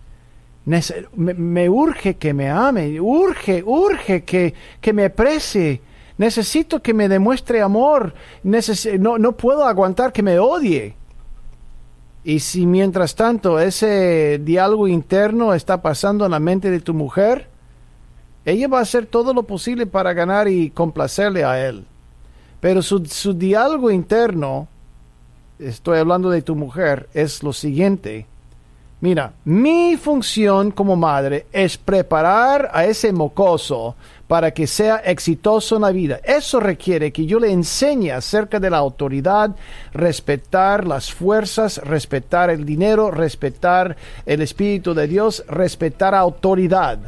[0.64, 5.80] Me urge que me ame, urge, urge que, que me aprecie.
[6.18, 8.14] Necesito que me demuestre amor.
[8.44, 10.94] no, no puedo aguantar que me odie.
[12.24, 17.48] Y si mientras tanto ese diálogo interno está pasando en la mente de tu mujer,
[18.44, 21.84] ella va a hacer todo lo posible para ganar y complacerle a él.
[22.60, 24.68] Pero su, su diálogo interno,
[25.58, 28.26] estoy hablando de tu mujer, es lo siguiente.
[29.02, 33.96] Mira, mi función como madre es preparar a ese mocoso
[34.28, 36.20] para que sea exitoso en la vida.
[36.22, 39.56] Eso requiere que yo le enseñe acerca de la autoridad,
[39.92, 47.00] respetar las fuerzas, respetar el dinero, respetar el Espíritu de Dios, respetar autoridad.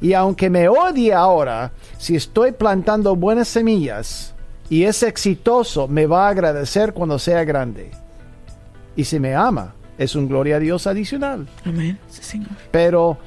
[0.00, 4.34] Y aunque me odie ahora, si estoy plantando buenas semillas
[4.68, 7.92] y es exitoso, me va a agradecer cuando sea grande.
[8.96, 11.46] Y si me ama, es un gloria a Dios adicional.
[11.64, 11.98] Amén.
[12.08, 12.48] señor.
[12.70, 13.18] Pero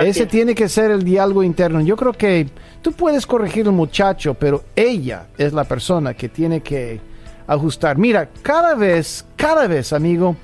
[0.00, 1.80] ese tiene que ser el diálogo interno.
[1.80, 2.48] Yo creo que
[2.82, 7.00] tú puedes corregir al muchacho, pero ella es la persona que tiene que
[7.46, 7.98] ajustar.
[7.98, 10.36] Mira, cada vez, cada vez, amigo,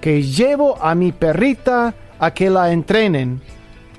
[0.00, 3.40] que llevo a mi perrita a que la entrenen,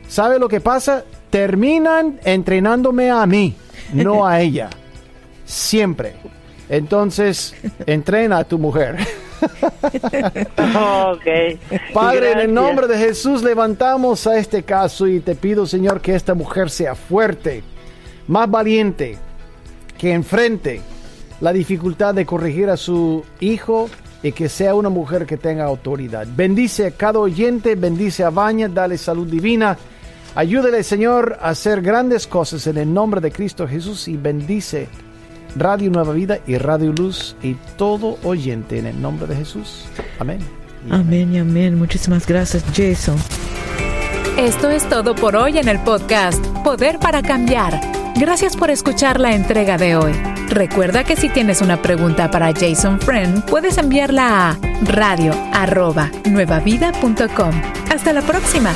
[0.08, 1.04] ¿sabe lo que pasa?
[1.30, 3.56] Terminan entrenándome a mí,
[3.94, 4.70] no a ella.
[5.46, 6.14] Siempre.
[6.70, 7.54] Entonces,
[7.86, 8.98] entrena a tu mujer.
[11.94, 16.16] Padre, en el nombre de Jesús levantamos a este caso y te pido, Señor, que
[16.16, 17.64] esta mujer sea fuerte,
[18.28, 19.18] más valiente,
[19.98, 20.82] que enfrente
[21.42, 23.90] la dificultad de corregir a su hijo
[24.24, 26.26] y que sea una mujer que tenga autoridad.
[26.36, 29.78] Bendice a cada oyente, bendice a Baña, dale salud divina.
[30.34, 34.88] Ayúdele, Señor, a hacer grandes cosas en el nombre de Cristo Jesús y bendice
[35.56, 39.86] Radio Nueva Vida y Radio Luz y todo oyente en el nombre de Jesús.
[40.20, 40.40] Amén.
[40.90, 41.78] amén y amén.
[41.78, 43.16] Muchísimas gracias, Jason.
[44.38, 47.80] Esto es todo por hoy en el podcast Poder para Cambiar.
[48.16, 50.14] Gracias por escuchar la entrega de hoy.
[50.50, 57.62] Recuerda que si tienes una pregunta para Jason Friend, puedes enviarla a radio.nuevavida.com.
[57.90, 58.74] Hasta la próxima.